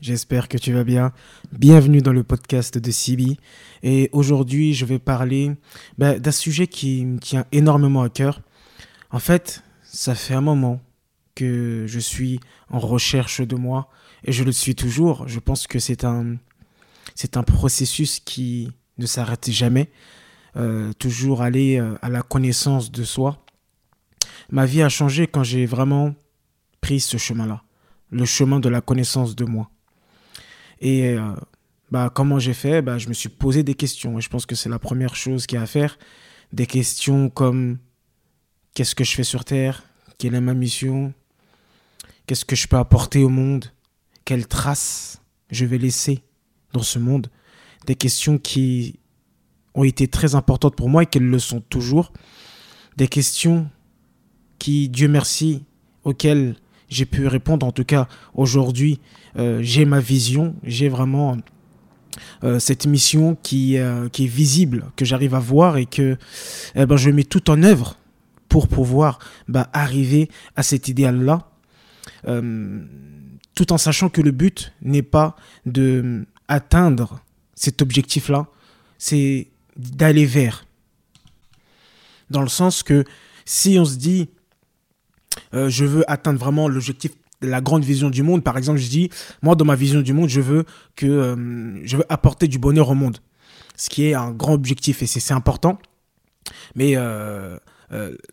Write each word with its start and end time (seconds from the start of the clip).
J'espère 0.00 0.48
que 0.48 0.56
tu 0.56 0.72
vas 0.72 0.84
bien. 0.84 1.12
Bienvenue 1.52 2.00
dans 2.00 2.14
le 2.14 2.22
podcast 2.22 2.78
de 2.78 2.90
Sibi. 2.90 3.38
Et 3.82 4.08
aujourd'hui, 4.12 4.72
je 4.72 4.86
vais 4.86 4.98
parler 4.98 5.52
bah, 5.98 6.18
d'un 6.18 6.30
sujet 6.30 6.66
qui 6.66 7.04
me 7.04 7.18
tient 7.18 7.44
énormément 7.52 8.00
à 8.00 8.08
cœur. 8.08 8.40
En 9.10 9.18
fait, 9.18 9.62
ça 9.82 10.14
fait 10.14 10.32
un 10.32 10.40
moment 10.40 10.80
que 11.34 11.84
je 11.86 11.98
suis 11.98 12.40
en 12.70 12.78
recherche 12.78 13.42
de 13.42 13.54
moi 13.54 13.90
et 14.24 14.32
je 14.32 14.44
le 14.44 14.52
suis 14.52 14.74
toujours. 14.74 15.28
Je 15.28 15.40
pense 15.40 15.66
que 15.66 15.78
c'est 15.78 16.04
un, 16.04 16.36
c'est 17.14 17.36
un 17.36 17.42
processus 17.42 18.18
qui 18.18 18.72
ne 18.96 19.04
s'arrête 19.04 19.50
jamais. 19.50 19.90
Euh, 20.56 20.94
toujours 20.94 21.42
aller 21.42 21.78
euh, 21.78 21.98
à 22.00 22.08
la 22.08 22.22
connaissance 22.22 22.90
de 22.90 23.04
soi. 23.04 23.44
Ma 24.48 24.64
vie 24.64 24.80
a 24.80 24.88
changé 24.88 25.26
quand 25.26 25.42
j'ai 25.42 25.66
vraiment 25.66 26.14
pris 26.80 26.98
ce 26.98 27.18
chemin-là 27.18 27.65
le 28.10 28.24
chemin 28.24 28.60
de 28.60 28.68
la 28.68 28.80
connaissance 28.80 29.34
de 29.36 29.44
moi. 29.44 29.70
Et 30.80 31.10
euh, 31.10 31.34
bah, 31.90 32.10
comment 32.14 32.38
j'ai 32.38 32.54
fait? 32.54 32.82
Bah, 32.82 32.98
Je 32.98 33.08
me 33.08 33.14
suis 33.14 33.28
posé 33.28 33.62
des 33.62 33.74
questions. 33.74 34.18
Et 34.18 34.20
je 34.20 34.28
pense 34.28 34.46
que 34.46 34.54
c'est 34.54 34.68
la 34.68 34.78
première 34.78 35.14
chose 35.14 35.46
qu'il 35.46 35.56
y 35.56 35.58
a 35.58 35.62
à 35.62 35.66
faire. 35.66 35.98
Des 36.52 36.66
questions 36.66 37.30
comme 37.30 37.78
qu'est-ce 38.74 38.94
que 38.94 39.04
je 39.04 39.14
fais 39.14 39.24
sur 39.24 39.44
Terre? 39.44 39.84
Quelle 40.18 40.34
est 40.34 40.40
ma 40.40 40.54
mission? 40.54 41.12
Qu'est-ce 42.26 42.44
que 42.44 42.56
je 42.56 42.66
peux 42.66 42.76
apporter 42.76 43.22
au 43.22 43.28
monde? 43.28 43.72
Quelles 44.24 44.46
traces 44.46 45.20
je 45.50 45.64
vais 45.64 45.78
laisser 45.78 46.22
dans 46.72 46.82
ce 46.82 46.98
monde? 46.98 47.28
Des 47.86 47.94
questions 47.94 48.38
qui 48.38 48.98
ont 49.74 49.84
été 49.84 50.08
très 50.08 50.34
importantes 50.34 50.74
pour 50.74 50.88
moi 50.88 51.02
et 51.04 51.06
qu'elles 51.06 51.28
le 51.28 51.38
sont 51.38 51.60
toujours. 51.60 52.12
Des 52.96 53.08
questions 53.08 53.70
qui, 54.58 54.88
Dieu 54.88 55.06
merci, 55.06 55.64
auxquelles 56.02 56.56
j'ai 56.88 57.06
pu 57.06 57.26
répondre. 57.26 57.66
En 57.66 57.72
tout 57.72 57.84
cas, 57.84 58.08
aujourd'hui, 58.34 59.00
euh, 59.38 59.60
j'ai 59.62 59.84
ma 59.84 60.00
vision, 60.00 60.54
j'ai 60.62 60.88
vraiment 60.88 61.36
euh, 62.44 62.58
cette 62.58 62.86
mission 62.86 63.36
qui, 63.42 63.78
euh, 63.78 64.08
qui 64.08 64.24
est 64.24 64.28
visible, 64.28 64.86
que 64.96 65.04
j'arrive 65.04 65.34
à 65.34 65.40
voir 65.40 65.76
et 65.76 65.86
que 65.86 66.16
eh 66.74 66.86
ben, 66.86 66.96
je 66.96 67.10
mets 67.10 67.24
tout 67.24 67.50
en 67.50 67.62
œuvre 67.62 67.96
pour 68.48 68.68
pouvoir 68.68 69.18
bah, 69.48 69.68
arriver 69.72 70.30
à 70.54 70.62
cet 70.62 70.88
idéal-là, 70.88 71.50
tout 73.54 73.72
en 73.72 73.78
sachant 73.78 74.08
que 74.08 74.20
le 74.20 74.30
but 74.30 74.72
n'est 74.82 75.02
pas 75.02 75.36
de 75.64 76.26
atteindre 76.48 77.20
cet 77.54 77.82
objectif-là, 77.82 78.46
c'est 78.98 79.48
d'aller 79.76 80.26
vers. 80.26 80.66
Dans 82.30 82.42
le 82.42 82.48
sens 82.48 82.82
que 82.82 83.04
si 83.44 83.78
on 83.78 83.84
se 83.84 83.96
dit 83.96 84.28
euh, 85.54 85.68
je 85.68 85.84
veux 85.84 86.10
atteindre 86.10 86.38
vraiment 86.38 86.68
l'objectif 86.68 87.12
la 87.42 87.60
grande 87.60 87.84
vision 87.84 88.08
du 88.08 88.22
monde. 88.22 88.42
Par 88.42 88.56
exemple, 88.56 88.78
je 88.78 88.88
dis, 88.88 89.10
moi, 89.42 89.54
dans 89.54 89.66
ma 89.66 89.74
vision 89.74 90.00
du 90.00 90.12
monde, 90.12 90.28
je 90.28 90.40
veux 90.40 90.64
que 90.96 91.06
euh, 91.06 91.86
je 91.86 91.98
veux 91.98 92.04
apporter 92.08 92.48
du 92.48 92.58
bonheur 92.58 92.88
au 92.88 92.94
monde, 92.94 93.18
ce 93.76 93.90
qui 93.90 94.06
est 94.06 94.14
un 94.14 94.30
grand 94.30 94.54
objectif 94.54 95.02
et 95.02 95.06
c'est 95.06 95.34
important. 95.34 95.78
Mais 96.74 96.92
euh, 96.96 97.58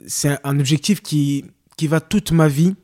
c'est 0.08 0.38
un 0.44 0.60
objectif 0.60 1.02
qui 1.02 1.46
qui 1.76 1.88
va 1.88 2.00
toute 2.00 2.32
ma 2.32 2.48
vie 2.48 2.76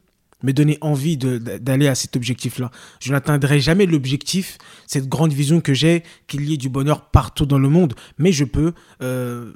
me 0.41 0.51
donner 0.51 0.77
envie 0.81 1.17
d'aller 1.17 1.87
à 1.87 1.95
cet 1.95 2.15
objectif-là. 2.15 2.71
Je 3.01 3.11
n'atteindrai 3.11 3.59
jamais 3.59 3.85
l'objectif, 3.85 4.57
cette 4.87 5.07
grande 5.07 5.33
vision 5.33 5.59
que 5.59 5.73
j'ai, 5.73 6.03
qu'il 6.27 6.49
y 6.49 6.53
ait 6.53 6.57
du 6.57 6.69
bonheur 6.69 7.09
partout 7.09 7.45
dans 7.45 7.59
le 7.59 7.67
monde, 7.67 7.93
mais 8.17 8.31
je 8.31 8.45
peux 8.45 8.73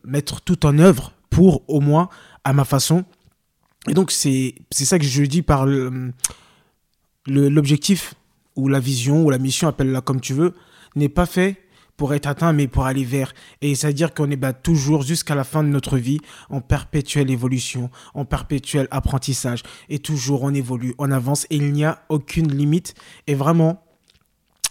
mettre 0.03 0.41
tout 0.41 0.65
en 0.65 0.77
œuvre 0.79 1.13
pour, 1.29 1.63
au 1.67 1.79
moins, 1.79 2.09
à 2.43 2.53
ma 2.53 2.65
façon, 2.65 3.05
et 3.87 3.93
donc, 3.93 4.11
c'est 4.11 4.55
ça 4.71 4.97
que 4.97 5.05
je 5.05 5.23
dis 5.23 5.41
par 5.41 5.65
l'objectif 7.27 8.13
ou 8.55 8.67
la 8.67 8.79
vision 8.79 9.23
ou 9.23 9.29
la 9.29 9.39
mission, 9.39 9.67
appelle-la 9.67 10.01
comme 10.01 10.21
tu 10.21 10.33
veux, 10.33 10.53
n'est 10.95 11.09
pas 11.09 11.25
fait 11.25 11.59
pour 11.97 12.13
être 12.13 12.27
atteint, 12.27 12.53
mais 12.53 12.67
pour 12.67 12.85
aller 12.85 13.03
vers. 13.03 13.33
Et 13.61 13.75
c'est-à-dire 13.75 14.13
qu'on 14.13 14.29
est 14.31 14.35
bah, 14.35 14.53
toujours 14.53 15.03
jusqu'à 15.03 15.35
la 15.35 15.43
fin 15.43 15.63
de 15.63 15.69
notre 15.69 15.97
vie 15.97 16.19
en 16.49 16.61
perpétuelle 16.61 17.29
évolution, 17.29 17.89
en 18.13 18.25
perpétuel 18.25 18.87
apprentissage. 18.89 19.63
Et 19.89 19.99
toujours 19.99 20.43
on 20.43 20.53
évolue, 20.53 20.95
on 20.97 21.11
avance 21.11 21.45
et 21.49 21.57
il 21.57 21.71
n'y 21.71 21.85
a 21.85 22.03
aucune 22.09 22.51
limite. 22.51 22.95
Et 23.27 23.35
vraiment, 23.35 23.83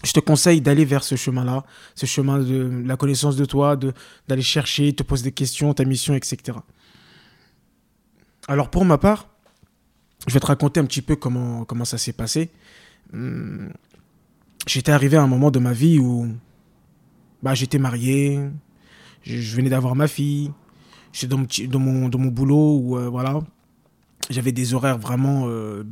je 0.04 0.12
te 0.12 0.20
conseille 0.20 0.60
d'aller 0.60 0.84
vers 0.84 1.04
ce 1.04 1.14
chemin-là, 1.14 1.64
ce 1.94 2.06
chemin 2.06 2.41
de 2.41 2.82
la 2.84 2.97
connaissance 2.97 3.37
de 3.37 3.44
toi, 3.44 3.76
d'aller 4.28 4.42
chercher, 4.42 4.92
te 4.92 5.03
poser 5.03 5.25
des 5.25 5.32
questions, 5.32 5.72
ta 5.75 5.84
mission, 5.84 6.14
etc. 6.14 6.58
Alors 8.48 8.70
pour 8.70 8.84
ma 8.84 8.98
part, 8.98 9.28
je 10.26 10.34
vais 10.34 10.41
te 10.41 10.47
raconter 10.47 10.80
un 10.80 10.84
petit 10.84 11.03
peu 11.03 11.16
comment, 11.16 11.64
comment 11.64 11.84
ça 11.84 11.98
s'est 11.98 12.12
passé. 12.12 12.50
Hmm, 13.12 13.69
j'étais 14.66 14.92
arrivé 14.92 15.16
à 15.16 15.22
un 15.22 15.26
moment 15.26 15.50
de 15.50 15.58
ma 15.58 15.72
vie 15.72 15.98
où 15.98 16.28
bah, 17.42 17.54
j'étais 17.54 17.78
marié, 17.78 18.41
je, 19.22 19.56
venais 19.56 19.70
d'avoir 19.70 19.94
ma 19.94 20.08
fille, 20.08 20.50
j'étais 21.12 21.28
dans, 21.28 21.44
dans, 21.69 21.78
mon, 21.78 22.28
boulot 22.28 22.78
où 22.78 22.97
euh, 22.97 23.08
voilà, 23.08 23.41
j'avais 24.31 24.52
des 24.52 24.75
horaires 24.75 24.98
vraiment 24.98 25.44
euh, 25.47 25.84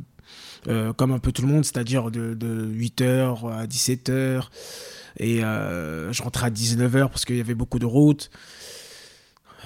euh, 0.67 0.93
comme 0.93 1.11
un 1.11 1.19
peu 1.19 1.31
tout 1.31 1.41
le 1.41 1.47
monde, 1.47 1.65
c'est-à-dire 1.65 2.11
de, 2.11 2.33
de 2.33 2.65
8h 2.73 3.51
à 3.51 3.65
17h. 3.65 4.47
Et 5.17 5.41
je 5.41 6.21
rentrais 6.23 6.47
à 6.47 6.49
19h 6.49 7.09
parce 7.09 7.25
qu'il 7.25 7.35
y 7.35 7.41
avait 7.41 7.53
beaucoup 7.53 7.79
de 7.79 7.85
routes 7.85 8.31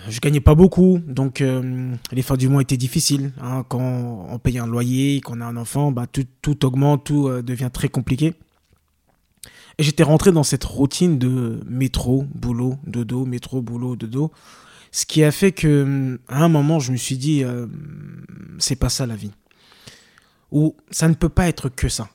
je 0.09 0.19
gagnais 0.19 0.39
pas 0.39 0.55
beaucoup, 0.55 0.99
donc 1.05 1.41
euh, 1.41 1.95
les 2.11 2.21
fins 2.21 2.37
du 2.37 2.47
mois 2.47 2.61
étaient 2.61 2.77
difficiles. 2.77 3.31
Hein. 3.41 3.65
quand 3.67 4.27
on 4.29 4.39
paye 4.39 4.57
un 4.57 4.67
loyer, 4.67 5.21
qu'on 5.21 5.41
a 5.41 5.45
un 5.45 5.57
enfant, 5.57 5.91
bah, 5.91 6.05
tout, 6.07 6.65
augmente, 6.65 7.05
tout 7.05 7.27
euh, 7.27 7.41
devient 7.41 7.69
très 7.71 7.89
compliqué. 7.89 8.33
Et 9.77 9.83
j'étais 9.83 10.03
rentré 10.03 10.31
dans 10.31 10.43
cette 10.43 10.63
routine 10.63 11.17
de 11.17 11.59
métro, 11.67 12.25
boulot, 12.33 12.77
dodo, 12.85 13.25
métro, 13.25 13.61
boulot, 13.61 13.95
dodo. 13.95 14.31
Ce 14.91 15.05
qui 15.05 15.23
a 15.23 15.31
fait 15.31 15.51
que, 15.51 16.19
à 16.27 16.43
un 16.43 16.47
moment, 16.47 16.79
je 16.79 16.91
me 16.91 16.97
suis 16.97 17.17
dit, 17.17 17.43
euh, 17.43 17.67
c'est 18.57 18.77
pas 18.77 18.89
ça 18.89 19.05
la 19.05 19.15
vie. 19.15 19.31
Ou 20.51 20.75
ça 20.91 21.09
ne 21.09 21.13
peut 21.13 21.29
pas 21.29 21.47
être 21.47 21.67
que 21.67 21.89
ça. 21.89 22.09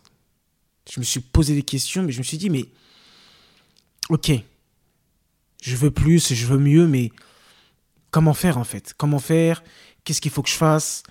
Je 0.91 1.01
me 1.01 1.05
suis 1.05 1.21
posé 1.21 1.55
des 1.55 1.63
questions, 1.63 2.03
mais 2.03 2.13
je 2.13 2.19
me 2.19 2.25
suis 2.25 2.39
dit, 2.39 2.49
mais 2.49 2.65
ok, 4.09 4.33
je 5.63 5.77
veux 5.77 5.91
plus, 5.91 6.33
je 6.33 6.47
veux 6.47 6.59
mieux, 6.59 6.87
mais 6.87 7.11
comment 8.11 8.35
faire 8.35 8.59
en 8.59 8.65
fait? 8.65 8.95
Comment 8.97 9.19
faire? 9.19 9.63
Qu'est-ce 10.05 10.21
qu'il 10.21 10.31
faut 10.31 10.43
que 10.43 10.49
je 10.49 10.55
fasse? 10.55 11.03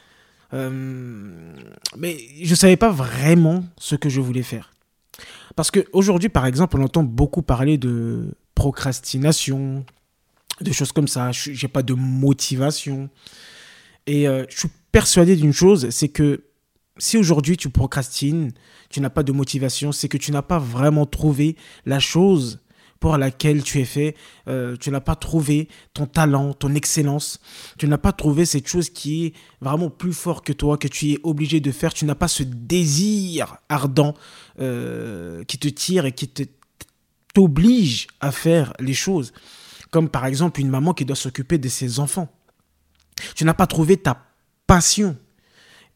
Euh, 0.54 1.54
Mais 1.98 2.18
je 2.42 2.50
ne 2.50 2.56
savais 2.56 2.78
pas 2.78 2.92
vraiment 2.92 3.64
ce 3.78 3.96
que 3.96 4.10
je 4.10 4.22
voulais 4.22 4.44
faire. 4.44 4.72
Parce 5.56 5.72
qu'aujourd'hui, 5.72 6.30
par 6.30 6.46
exemple, 6.46 6.78
on 6.78 6.84
entend 6.84 7.04
beaucoup 7.04 7.42
parler 7.42 7.78
de 7.78 8.34
procrastination, 8.56 9.86
de 10.62 10.72
choses 10.72 10.92
comme 10.92 11.08
ça. 11.08 11.32
Je 11.32 11.52
n'ai 11.52 11.72
pas 11.72 11.84
de 11.84 11.94
motivation. 11.94 13.10
Et 14.08 14.28
euh, 14.28 14.46
je 14.50 14.60
suis 14.60 14.70
persuadé 14.92 15.36
d'une 15.36 15.54
chose, 15.54 15.90
c'est 15.90 16.10
que 16.10 16.44
si 16.98 17.18
aujourd'hui 17.18 17.58
tu 17.58 17.70
procrastines, 17.70 18.52
tu 18.90 19.02
n'as 19.02 19.10
pas 19.10 19.24
de 19.24 19.32
motivation, 19.32 19.92
c'est 19.92 20.10
que 20.10 20.18
tu 20.18 20.32
n'as 20.32 20.42
pas 20.42 20.60
vraiment 20.60 21.06
trouvé 21.06 21.56
la 21.86 22.00
chose 22.00 22.60
pour 23.00 23.18
laquelle 23.18 23.64
tu 23.64 23.80
es 23.80 23.86
fait. 23.86 24.16
Euh, 24.48 24.76
tu 24.78 24.92
n'as 24.92 25.00
pas 25.00 25.16
trouvé 25.16 25.68
ton 25.94 26.06
talent, 26.06 26.54
ton 26.54 26.74
excellence. 26.76 27.40
Tu 27.78 27.88
n'as 27.88 27.98
pas 27.98 28.12
trouvé 28.12 28.46
cette 28.46 28.68
chose 28.68 28.90
qui 28.90 29.26
est 29.26 29.34
vraiment 29.62 29.90
plus 29.90 30.14
fort 30.14 30.44
que 30.44 30.54
toi, 30.54 30.78
que 30.78 30.88
tu 30.88 31.12
es 31.12 31.20
obligé 31.24 31.60
de 31.60 31.72
faire. 31.72 31.94
Tu 31.94 32.06
n'as 32.06 32.16
pas 32.16 32.28
ce 32.28 32.44
désir 32.44 33.58
ardent 33.70 34.16
euh, 34.60 35.44
qui 35.46 35.58
te 35.58 35.68
tire 35.68 36.06
et 36.06 36.12
qui 36.12 36.30
t'oblige 37.34 38.08
à 38.20 38.32
faire 38.32 38.74
les 38.80 38.94
choses. 38.94 39.34
Comme 39.92 40.10
par 40.10 40.26
exemple 40.26 40.60
une 40.60 40.70
maman 40.70 40.94
qui 40.94 41.06
doit 41.06 41.16
s'occuper 41.16 41.58
de 41.58 41.70
ses 41.70 42.00
enfants. 42.00 42.28
Tu 43.36 43.44
n'as 43.44 43.54
pas 43.54 43.68
trouvé 43.68 43.98
ta 43.98 44.26
passion 44.68 45.18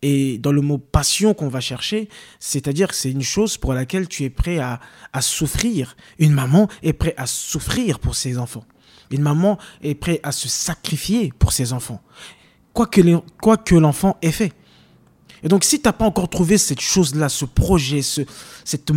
et 0.03 0.37
dans 0.37 0.51
le 0.51 0.61
mot 0.61 0.77
passion 0.77 1.33
qu'on 1.33 1.47
va 1.47 1.61
chercher, 1.61 2.09
c'est-à-dire 2.39 2.89
que 2.89 2.95
c'est 2.95 3.09
une 3.09 3.23
chose 3.23 3.57
pour 3.57 3.73
laquelle 3.73 4.09
tu 4.09 4.23
es 4.23 4.29
prêt 4.29 4.59
à, 4.59 4.79
souffrir. 5.21 5.95
Une 6.19 6.33
maman 6.33 6.67
est 6.83 6.91
prête 6.91 7.15
à 7.17 7.25
souffrir 7.25 7.99
pour 7.99 8.13
ses 8.13 8.37
enfants. 8.37 8.65
Une 9.11 9.21
maman 9.21 9.57
est 9.81 9.95
prête 9.95 10.19
à 10.23 10.33
se 10.33 10.49
sacrifier 10.49 11.31
pour 11.39 11.53
ses 11.53 11.71
enfants. 11.71 12.01
Quoi 12.73 12.87
que, 12.87 13.75
l'enfant 13.75 14.17
ait 14.21 14.31
fait. 14.31 14.51
Et 15.41 15.47
donc, 15.47 15.63
si 15.63 15.81
tu 15.81 15.87
n'as 15.87 15.93
pas 15.93 16.05
encore 16.05 16.29
trouvé 16.29 16.57
cette 16.57 16.81
chose-là, 16.81 17.29
ce 17.29 17.45
projet, 17.45 18.01
ce, 18.01 18.21
cette, 18.65 18.91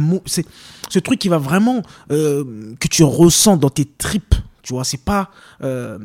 ce 0.89 0.99
truc 0.99 1.21
qui 1.21 1.29
va 1.29 1.39
vraiment, 1.39 1.83
euh, 2.11 2.75
que 2.81 2.89
tu 2.89 3.05
ressens 3.05 3.59
dans 3.59 3.71
tes 3.71 3.85
tripes, 3.85 4.35
tu 4.63 4.73
vois, 4.73 4.85
c'est 4.85 5.05
pas 5.05 5.31
euh, 5.63 5.99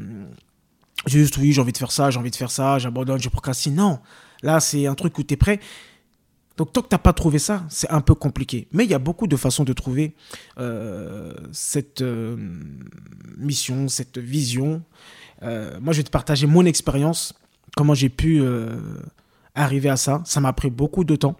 juste 1.07 1.37
oui, 1.37 1.53
j'ai 1.53 1.61
envie 1.61 1.71
de 1.71 1.77
faire 1.77 1.91
ça, 1.91 2.11
j'ai 2.11 2.19
envie 2.19 2.31
de 2.31 2.35
faire 2.35 2.51
ça, 2.51 2.77
j'abandonne, 2.77 3.19
je 3.19 3.29
procrastine. 3.29 3.75
Non, 3.75 3.99
Là, 4.43 4.59
c'est 4.59 4.87
un 4.87 4.95
truc 4.95 5.17
où 5.17 5.23
tu 5.23 5.33
es 5.33 5.37
prêt. 5.37 5.59
Donc, 6.57 6.73
tant 6.73 6.81
que 6.81 6.89
tu 6.89 6.93
n'as 6.93 6.99
pas 6.99 7.13
trouvé 7.13 7.39
ça, 7.39 7.65
c'est 7.69 7.89
un 7.89 8.01
peu 8.01 8.13
compliqué. 8.13 8.67
Mais 8.71 8.83
il 8.83 8.91
y 8.91 8.93
a 8.93 8.99
beaucoup 8.99 9.27
de 9.27 9.35
façons 9.35 9.63
de 9.63 9.73
trouver 9.73 10.13
euh, 10.57 11.33
cette 11.51 12.01
euh, 12.01 12.35
mission, 13.37 13.87
cette 13.87 14.17
vision. 14.17 14.83
Euh, 15.43 15.79
moi, 15.81 15.93
je 15.93 15.97
vais 15.97 16.03
te 16.03 16.11
partager 16.11 16.47
mon 16.47 16.65
expérience, 16.65 17.33
comment 17.75 17.93
j'ai 17.93 18.09
pu 18.09 18.43
arriver 19.55 19.89
à 19.89 19.97
ça. 19.97 20.21
Ça 20.25 20.39
m'a 20.39 20.53
pris 20.53 20.69
beaucoup 20.69 21.03
de 21.03 21.15
temps. 21.15 21.37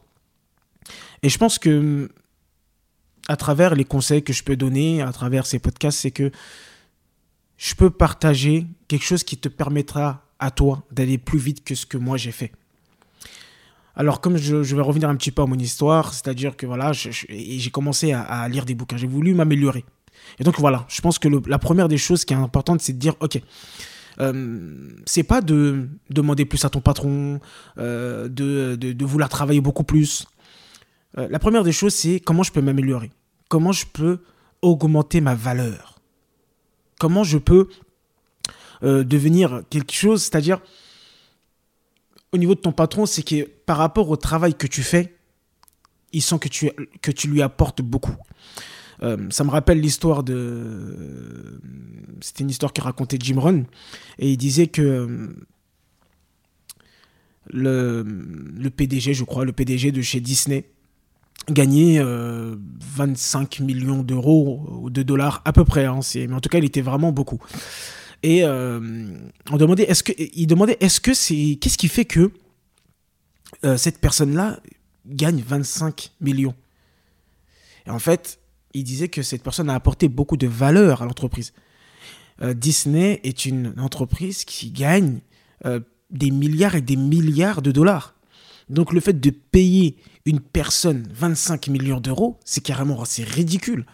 Et 1.24 1.30
je 1.30 1.38
pense 1.38 1.60
que 1.60 2.10
à 3.28 3.36
travers 3.36 3.76
les 3.76 3.86
conseils 3.86 4.24
que 4.24 4.34
je 4.34 4.44
peux 4.44 4.56
donner, 4.56 5.02
à 5.02 5.12
travers 5.12 5.46
ces 5.46 5.60
podcasts, 5.60 6.00
c'est 6.00 6.12
que 6.12 6.32
je 7.58 7.76
peux 7.76 7.92
partager 7.92 8.66
quelque 8.88 9.06
chose 9.06 9.24
qui 9.24 9.38
te 9.38 9.48
permettra 9.48 10.26
à 10.40 10.50
toi 10.50 10.84
d'aller 10.92 11.20
plus 11.20 11.38
vite 11.38 11.64
que 11.64 11.76
ce 11.76 11.86
que 11.86 11.98
moi 11.98 12.18
j'ai 12.18 12.32
fait. 12.32 12.52
Alors, 14.02 14.20
comme 14.20 14.36
je, 14.36 14.56
vais 14.56 14.82
revenir 14.82 15.10
un 15.10 15.16
petit 15.16 15.30
peu 15.30 15.44
à 15.44 15.46
mon 15.46 15.60
histoire, 15.60 16.12
c'est-à-dire 16.12 16.58
que 16.58 16.66
voilà, 16.66 16.92
j'ai 16.92 17.70
commencé 17.70 18.14
à, 18.14 18.50
lire 18.50 18.66
des 18.66 18.74
bouquins, 18.74 18.98
j'ai 18.98 19.06
voulu 19.06 19.36
m'améliorer. 19.36 19.86
Et 20.40 20.44
donc 20.44 20.60
voilà, 20.60 20.86
je 20.88 21.02
pense 21.02 21.20
que 21.20 21.28
la 21.48 21.60
première 21.60 21.88
des 21.88 22.00
choses 22.00 22.26
qui 22.26 22.34
est 22.34 22.38
importante, 22.38 22.82
c'est 22.82 22.94
de 22.94 22.98
dire, 22.98 23.14
ok, 23.20 23.40
euh, 24.20 24.90
c'est 25.06 25.22
pas 25.22 25.42
de 25.42 25.88
demander 26.10 26.46
plus 26.46 26.66
à 26.66 26.72
ton 26.72 26.82
patron, 26.82 27.40
euh, 27.78 28.28
de, 28.28 29.06
vouloir 29.06 29.30
travailler 29.30 29.62
beaucoup 29.62 29.84
plus. 29.84 30.26
Euh, 31.20 31.28
la 31.30 31.38
première 31.38 31.64
des 31.64 31.72
choses, 31.72 31.94
c'est 31.94 32.20
comment 32.20 32.42
je 32.42 32.52
peux 32.52 32.62
m'améliorer, 32.62 33.12
comment 33.50 33.72
je 33.72 33.86
peux 33.86 34.18
augmenter 34.64 35.22
ma 35.22 35.36
valeur, 35.36 36.00
comment 37.00 37.24
je 37.24 37.38
peux 37.38 37.70
devenir 38.82 39.62
quelque 39.70 39.94
chose, 39.94 40.24
c'est-à-dire 40.24 40.60
au 42.34 42.38
niveau 42.38 42.56
de 42.56 42.60
ton 42.60 42.72
patron, 42.72 43.06
c'est 43.06 43.24
que 43.24 43.44
par 43.66 43.78
rapport 43.78 44.10
au 44.10 44.16
travail 44.16 44.54
que 44.54 44.68
tu 44.68 44.84
fais, 44.84 45.16
il 46.14 46.22
sent 46.22 46.40
que 46.40 46.48
tu, 46.48 46.70
que 47.02 47.28
lui 47.28 47.42
apportes 47.42 47.82
beaucoup. 47.82 48.16
Euh, 49.04 49.18
ça 49.30 49.44
me 49.44 49.50
rappelle 49.50 49.80
l'histoire 49.80 50.24
de. 50.24 51.60
C'était 52.22 52.44
une 52.44 52.50
histoire 52.50 52.72
qui 52.74 52.82
racontait 52.82 53.18
Jim 53.20 53.40
Rohn. 53.40 53.66
Et 54.20 54.32
il 54.32 54.38
disait 54.38 54.68
que 54.68 55.36
le, 57.48 58.04
le 58.04 58.70
PDG, 58.70 59.14
je 59.14 59.24
crois, 59.24 59.44
le 59.44 59.54
PDG 59.54 59.92
de 59.92 60.02
chez 60.02 60.20
Disney, 60.20 60.70
gagnait 61.50 62.00
25 62.00 63.62
euh, 63.62 63.64
millions 63.64 64.04
d'euros 64.04 64.80
ou 64.82 64.90
de 64.90 65.02
dollars 65.04 65.42
à 65.46 65.54
peu 65.54 65.66
près. 65.66 65.86
Hein, 65.86 66.00
mais 66.16 66.34
en 66.34 66.40
tout 66.40 66.50
cas, 66.50 66.60
il 66.60 66.66
était 66.66 66.82
vraiment 66.82 67.12
beaucoup. 67.12 67.40
Et 68.24 68.44
euh, 68.44 68.80
on 69.50 69.58
demandait, 69.58 69.84
est-ce 69.84 70.04
que, 70.04 70.12
il 70.18 70.48
demandait, 70.48 70.78
est-ce 70.80 71.02
que 71.02 71.14
c'est, 71.14 71.58
qu'est-ce 71.60 71.78
qui 71.78 71.88
fait 71.88 72.06
que 72.06 72.32
euh, 73.66 73.78
cette 73.78 74.00
personne-là 74.00 74.60
gagne 75.08 75.42
25 75.46 76.12
millions? 76.22 76.56
Et 77.88 77.90
en 77.90 78.00
fait, 78.00 78.40
il 78.74 78.84
disait 78.84 79.08
que 79.08 79.24
cette 79.24 79.42
personne 79.42 79.70
a 79.70 79.76
apporté 79.76 80.08
beaucoup 80.08 80.38
de 80.38 80.48
valeur 80.48 81.02
à 81.02 81.06
l'entreprise. 81.06 81.54
Euh, 82.42 82.54
Disney 82.54 83.20
est 83.24 83.46
une 83.46 83.74
entreprise 83.80 84.46
qui 84.46 84.72
gagne 84.72 85.20
des 86.10 86.32
milliards 86.32 86.74
et 86.74 86.82
des 86.82 86.96
milliards 86.96 87.62
de 87.62 87.72
dollars. 87.72 88.16
Donc 88.70 88.94
le 88.94 89.00
fait 89.00 89.20
de 89.20 89.30
payer 89.30 89.96
une 90.26 90.40
personne 90.40 91.08
25 91.14 91.68
millions 91.68 92.00
d'euros, 92.00 92.40
c'est 92.46 92.64
carrément 92.64 93.06
c'est 93.06 93.24
ridicule. 93.24 93.86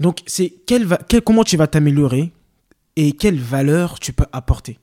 Donc 0.00 0.20
c'est 0.26 0.52
quel, 0.66 0.86
comment 1.24 1.44
tu 1.44 1.56
vas 1.56 1.66
t'améliorer? 1.66 2.32
Et 2.96 3.12
quelle 3.12 3.38
valeur 3.38 4.00
tu 4.00 4.12
peux 4.12 4.26
apporter? 4.32 4.78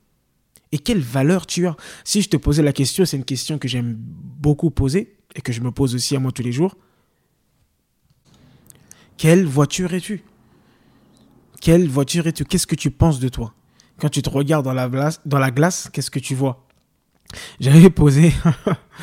Et 0.72 0.78
quelle 0.78 1.00
valeur 1.00 1.46
tu 1.46 1.66
as? 1.66 1.76
Si 2.04 2.22
je 2.22 2.28
te 2.28 2.36
posais 2.36 2.62
la 2.62 2.72
question, 2.72 3.04
c'est 3.04 3.16
une 3.16 3.24
question 3.24 3.58
que 3.58 3.68
j'aime 3.68 3.94
beaucoup 3.96 4.70
poser 4.70 5.16
et 5.34 5.40
que 5.40 5.52
je 5.52 5.60
me 5.60 5.70
pose 5.70 5.94
aussi 5.94 6.16
à 6.16 6.20
moi 6.20 6.32
tous 6.32 6.42
les 6.42 6.52
jours. 6.52 6.76
Quelle 9.16 9.44
voiture 9.44 9.94
es-tu? 9.94 10.22
Quelle 11.60 11.88
voiture 11.88 12.26
es-tu? 12.26 12.44
Qu'est-ce 12.44 12.66
que 12.66 12.74
tu 12.74 12.90
penses 12.90 13.20
de 13.20 13.28
toi? 13.28 13.54
Quand 14.00 14.08
tu 14.08 14.22
te 14.22 14.30
regardes 14.30 14.64
dans 14.64 14.72
la 14.72 14.88
glace, 14.88 15.20
dans 15.24 15.38
la 15.38 15.50
glace 15.50 15.88
qu'est-ce 15.92 16.10
que 16.10 16.18
tu 16.18 16.34
vois? 16.34 16.66
J'avais 17.60 17.90
posé, 17.90 18.32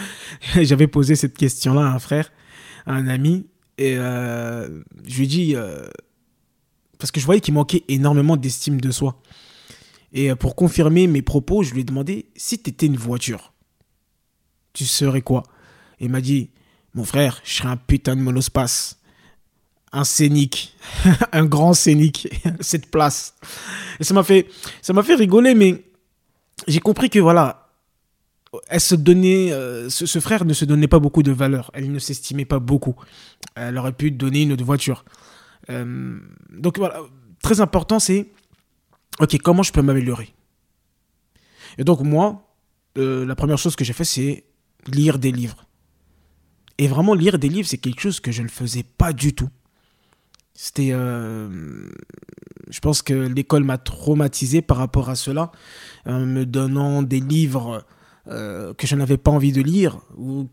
posé 0.91 1.15
cette 1.15 1.37
question-là 1.37 1.81
à 1.81 1.93
un 1.93 1.99
frère, 1.99 2.31
à 2.85 2.93
un 2.93 3.07
ami, 3.07 3.47
et 3.77 3.95
euh, 3.97 4.83
je 5.05 5.17
lui 5.17 5.23
ai 5.23 5.27
dit, 5.27 5.55
euh, 5.55 5.87
parce 7.01 7.09
que 7.09 7.19
je 7.19 7.25
voyais 7.25 7.41
qu'il 7.41 7.55
manquait 7.55 7.83
énormément 7.87 8.37
d'estime 8.37 8.79
de 8.79 8.91
soi. 8.91 9.19
Et 10.13 10.29
euh, 10.29 10.35
pour 10.35 10.55
confirmer 10.55 11.07
mes 11.07 11.23
propos, 11.23 11.63
je 11.63 11.73
lui 11.73 11.81
ai 11.81 11.83
demandé 11.83 12.27
si 12.35 12.61
tu 12.61 12.69
étais 12.69 12.85
une 12.85 12.95
voiture, 12.95 13.53
tu 14.73 14.85
serais 14.85 15.23
quoi? 15.23 15.41
Il 15.99 16.09
m'a 16.09 16.21
dit 16.21 16.51
Mon 16.93 17.03
frère, 17.03 17.41
je 17.43 17.53
serais 17.55 17.69
un 17.69 17.77
putain 17.77 18.15
de 18.15 18.21
monospace. 18.21 18.99
Un 19.91 20.03
scénic, 20.03 20.77
un 21.31 21.45
grand 21.45 21.73
scénic, 21.73 22.29
cette 22.59 22.91
place. 22.91 23.33
Et 23.99 24.03
ça 24.03 24.13
m'a 24.13 24.23
fait, 24.23 24.45
rigoler, 25.15 25.55
mais 25.55 25.83
j'ai 26.67 26.79
compris 26.79 27.09
que 27.09 27.19
voilà, 27.19 27.67
elle 28.67 28.79
se 28.79 28.95
donnait, 28.95 29.51
euh, 29.51 29.89
ce, 29.89 30.19
frère 30.19 30.45
ne 30.45 30.53
se 30.53 30.65
donnait 30.65 30.87
pas 30.87 30.99
beaucoup 30.99 31.23
de 31.23 31.31
valeur. 31.31 31.71
Elle 31.73 31.91
ne 31.91 31.99
s'estimait 31.99 32.45
pas 32.45 32.59
beaucoup. 32.59 32.95
Elle 33.55 33.77
aurait 33.79 33.91
pu 33.91 34.11
donner 34.11 34.43
une 34.43 34.53
autre 34.53 34.63
voiture. 34.63 35.03
Euh, 35.69 36.19
donc 36.49 36.77
voilà, 36.77 36.99
très 37.41 37.61
important, 37.61 37.99
c'est 37.99 38.31
ok, 39.19 39.37
comment 39.39 39.63
je 39.63 39.71
peux 39.71 39.81
m'améliorer? 39.81 40.33
Et 41.77 41.83
donc 41.83 42.01
moi, 42.01 42.55
euh, 42.97 43.25
la 43.25 43.35
première 43.35 43.57
chose 43.57 43.75
que 43.75 43.83
j'ai 43.83 43.93
fait, 43.93 44.03
c'est 44.03 44.43
lire 44.87 45.19
des 45.19 45.31
livres. 45.31 45.65
Et 46.77 46.87
vraiment, 46.87 47.13
lire 47.13 47.37
des 47.37 47.49
livres, 47.49 47.67
c'est 47.67 47.77
quelque 47.77 48.01
chose 48.01 48.19
que 48.19 48.31
je 48.31 48.41
ne 48.41 48.47
faisais 48.47 48.83
pas 48.83 49.13
du 49.13 49.33
tout. 49.33 49.49
C'était. 50.53 50.89
Euh, 50.91 51.89
je 52.69 52.79
pense 52.79 53.01
que 53.01 53.13
l'école 53.13 53.63
m'a 53.63 53.77
traumatisé 53.77 54.61
par 54.61 54.77
rapport 54.77 55.09
à 55.09 55.15
cela, 55.15 55.51
me 56.05 56.45
donnant 56.45 57.03
des 57.03 57.19
livres 57.19 57.85
que 58.25 58.87
je 58.87 58.95
n'avais 58.95 59.17
pas 59.17 59.31
envie 59.31 59.51
de 59.51 59.61
lire, 59.61 59.99
ou 60.15 60.47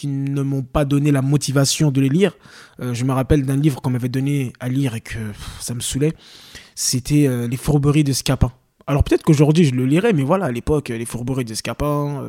qui 0.00 0.06
ne 0.06 0.40
m'ont 0.40 0.62
pas 0.62 0.86
donné 0.86 1.12
la 1.12 1.20
motivation 1.20 1.90
de 1.90 2.00
les 2.00 2.08
lire. 2.08 2.34
Euh, 2.80 2.94
je 2.94 3.04
me 3.04 3.12
rappelle 3.12 3.44
d'un 3.44 3.56
livre 3.56 3.82
qu'on 3.82 3.90
m'avait 3.90 4.08
donné 4.08 4.54
à 4.58 4.70
lire 4.70 4.94
et 4.94 5.02
que 5.02 5.18
ça 5.60 5.74
me 5.74 5.80
saoulait. 5.80 6.14
C'était 6.74 7.26
euh, 7.26 7.46
Les 7.46 7.58
fourberies 7.58 8.02
de 8.02 8.14
Scapin. 8.14 8.50
Alors 8.86 9.04
peut-être 9.04 9.22
qu'aujourd'hui 9.22 9.66
je 9.66 9.74
le 9.74 9.84
lirais, 9.84 10.14
mais 10.14 10.22
voilà, 10.22 10.46
à 10.46 10.52
l'époque, 10.52 10.88
Les 10.88 11.04
fourberies 11.04 11.44
de 11.44 11.52
Scapin. 11.52 12.24
Euh, 12.24 12.28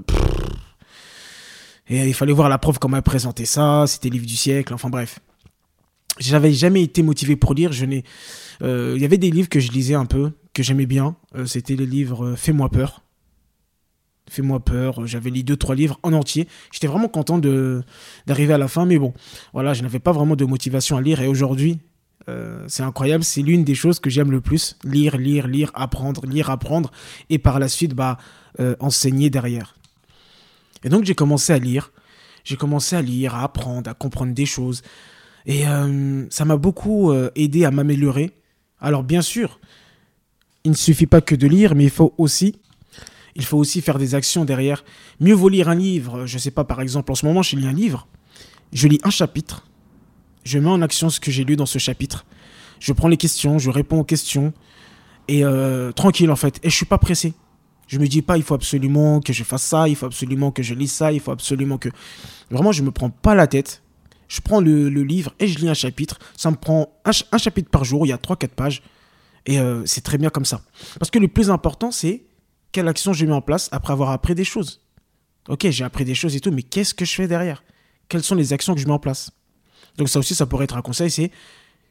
et 1.87 2.05
il 2.05 2.13
fallait 2.13 2.33
voir 2.33 2.49
la 2.49 2.57
prof 2.57 2.77
comment 2.77 2.97
elle 2.97 3.03
présentait 3.03 3.45
ça. 3.45 3.85
C'était 3.87 4.09
livre 4.09 4.25
du 4.25 4.35
siècle. 4.35 4.73
Enfin 4.73 4.89
bref. 4.89 5.19
J'avais 6.19 6.51
jamais 6.51 6.83
été 6.83 7.03
motivé 7.03 7.37
pour 7.37 7.53
lire. 7.53 7.71
Je 7.71 7.85
n'ai. 7.85 8.03
Il 8.59 9.01
y 9.01 9.05
avait 9.05 9.17
des 9.17 9.31
livres 9.31 9.47
que 9.47 9.61
je 9.61 9.71
lisais 9.71 9.95
un 9.95 10.05
peu, 10.05 10.31
que 10.53 10.61
j'aimais 10.61 10.85
bien. 10.85 11.15
C'était 11.45 11.77
les 11.77 11.85
livres 11.85 12.35
Fais-moi 12.35 12.69
peur 12.69 13.01
Fais-moi 14.31 14.61
peur. 14.61 15.05
J'avais 15.07 15.29
lu 15.29 15.43
deux, 15.43 15.57
trois 15.57 15.75
livres 15.75 15.99
en 16.03 16.13
entier. 16.13 16.47
J'étais 16.71 16.87
vraiment 16.87 17.09
content 17.09 17.37
d'arriver 17.37 18.53
à 18.53 18.57
la 18.57 18.69
fin, 18.69 18.85
mais 18.85 18.97
bon, 18.97 19.13
voilà, 19.51 19.73
je 19.73 19.83
n'avais 19.83 19.99
pas 19.99 20.13
vraiment 20.13 20.37
de 20.37 20.45
motivation 20.45 20.95
à 20.95 21.01
lire. 21.01 21.19
Et 21.19 21.27
aujourd'hui, 21.27 21.79
euh, 22.29 22.63
c'est 22.69 22.83
incroyable, 22.83 23.25
c'est 23.25 23.41
l'une 23.41 23.65
des 23.65 23.75
choses 23.75 23.99
que 23.99 24.09
j'aime 24.09 24.31
le 24.31 24.39
plus. 24.39 24.77
Lire, 24.85 25.17
lire, 25.17 25.47
lire, 25.47 25.69
apprendre, 25.73 26.25
lire, 26.25 26.49
apprendre. 26.49 26.91
Et 27.29 27.39
par 27.39 27.59
la 27.59 27.67
suite, 27.67 27.93
bah, 27.93 28.19
euh, 28.61 28.77
enseigner 28.79 29.29
derrière. 29.29 29.75
Et 30.85 30.87
donc, 30.87 31.03
j'ai 31.03 31.13
commencé 31.13 31.51
à 31.51 31.59
lire. 31.59 31.91
J'ai 32.45 32.55
commencé 32.55 32.95
à 32.95 33.01
lire, 33.01 33.35
à 33.35 33.43
apprendre, 33.43 33.91
à 33.91 33.93
comprendre 33.93 34.33
des 34.33 34.45
choses. 34.45 34.81
Et 35.45 35.67
euh, 35.67 36.25
ça 36.29 36.45
m'a 36.45 36.55
beaucoup 36.55 37.11
aidé 37.35 37.65
à 37.65 37.71
m'améliorer. 37.71 38.31
Alors, 38.79 39.03
bien 39.03 39.21
sûr, 39.21 39.59
il 40.63 40.71
ne 40.71 40.77
suffit 40.77 41.05
pas 41.05 41.19
que 41.19 41.35
de 41.35 41.47
lire, 41.47 41.75
mais 41.75 41.83
il 41.83 41.89
faut 41.89 42.13
aussi 42.17 42.61
il 43.35 43.45
faut 43.45 43.57
aussi 43.57 43.81
faire 43.81 43.97
des 43.97 44.15
actions 44.15 44.45
derrière. 44.45 44.83
Mieux 45.19 45.33
vaut 45.33 45.49
lire 45.49 45.69
un 45.69 45.75
livre, 45.75 46.25
je 46.25 46.35
ne 46.35 46.39
sais 46.39 46.51
pas, 46.51 46.63
par 46.63 46.81
exemple, 46.81 47.11
en 47.11 47.15
ce 47.15 47.25
moment, 47.25 47.41
je 47.41 47.55
lis 47.55 47.67
un 47.67 47.73
livre, 47.73 48.07
je 48.73 48.87
lis 48.87 48.99
un 49.03 49.09
chapitre, 49.09 49.67
je 50.43 50.59
mets 50.59 50.69
en 50.69 50.81
action 50.81 51.09
ce 51.09 51.19
que 51.19 51.31
j'ai 51.31 51.43
lu 51.43 51.55
dans 51.55 51.65
ce 51.65 51.79
chapitre, 51.79 52.25
je 52.79 52.93
prends 52.93 53.07
les 53.07 53.17
questions, 53.17 53.59
je 53.59 53.69
réponds 53.69 53.99
aux 53.99 54.05
questions, 54.05 54.53
et 55.27 55.45
euh, 55.45 55.91
tranquille 55.91 56.31
en 56.31 56.35
fait, 56.35 56.59
et 56.63 56.69
je 56.69 56.75
suis 56.75 56.85
pas 56.85 56.97
pressé. 56.97 57.33
Je 57.91 57.99
me 57.99 58.07
dis 58.07 58.21
pas, 58.21 58.37
il 58.37 58.43
faut 58.43 58.53
absolument 58.53 59.19
que 59.19 59.33
je 59.33 59.43
fasse 59.43 59.63
ça, 59.63 59.89
il 59.89 59.97
faut 59.97 60.05
absolument 60.05 60.51
que 60.51 60.63
je 60.63 60.73
lise 60.73 60.93
ça, 60.93 61.11
il 61.11 61.19
faut 61.19 61.31
absolument 61.31 61.77
que... 61.77 61.89
Vraiment, 62.49 62.71
je 62.71 62.83
me 62.83 62.91
prends 62.91 63.09
pas 63.09 63.35
la 63.35 63.47
tête. 63.47 63.83
Je 64.29 64.39
prends 64.39 64.61
le, 64.61 64.87
livre 64.87 65.33
et 65.39 65.47
je 65.47 65.59
lis 65.59 65.67
un 65.67 65.73
chapitre. 65.73 66.17
Ça 66.37 66.51
me 66.51 66.55
prend 66.55 66.87
un, 67.03 67.37
chapitre 67.37 67.69
par 67.69 67.83
jour, 67.83 68.05
il 68.05 68.09
y 68.09 68.13
a 68.13 68.17
3-4 68.17 68.47
pages. 68.47 68.81
Et 69.45 69.59
euh, 69.59 69.81
c'est 69.85 69.99
très 69.99 70.17
bien 70.17 70.29
comme 70.29 70.45
ça. 70.45 70.61
Parce 70.99 71.11
que 71.11 71.19
le 71.19 71.27
plus 71.27 71.49
important, 71.49 71.91
c'est 71.91 72.23
quelle 72.71 72.87
action 72.87 73.13
j'ai 73.13 73.25
mis 73.25 73.33
en 73.33 73.41
place 73.41 73.69
après 73.71 73.93
avoir 73.93 74.11
appris 74.11 74.35
des 74.35 74.43
choses. 74.43 74.81
Ok, 75.47 75.67
j'ai 75.69 75.83
appris 75.83 76.05
des 76.05 76.15
choses 76.15 76.35
et 76.35 76.39
tout, 76.39 76.51
mais 76.51 76.63
qu'est-ce 76.63 76.93
que 76.93 77.05
je 77.05 77.15
fais 77.15 77.27
derrière? 77.27 77.63
Quelles 78.09 78.23
sont 78.23 78.35
les 78.35 78.53
actions 78.53 78.75
que 78.75 78.81
je 78.81 78.85
mets 78.85 78.93
en 78.93 78.99
place? 78.99 79.31
Donc 79.97 80.09
ça 80.09 80.19
aussi, 80.19 80.35
ça 80.35 80.45
pourrait 80.45 80.65
être 80.65 80.77
un 80.77 80.81
conseil, 80.81 81.09
c'est 81.09 81.31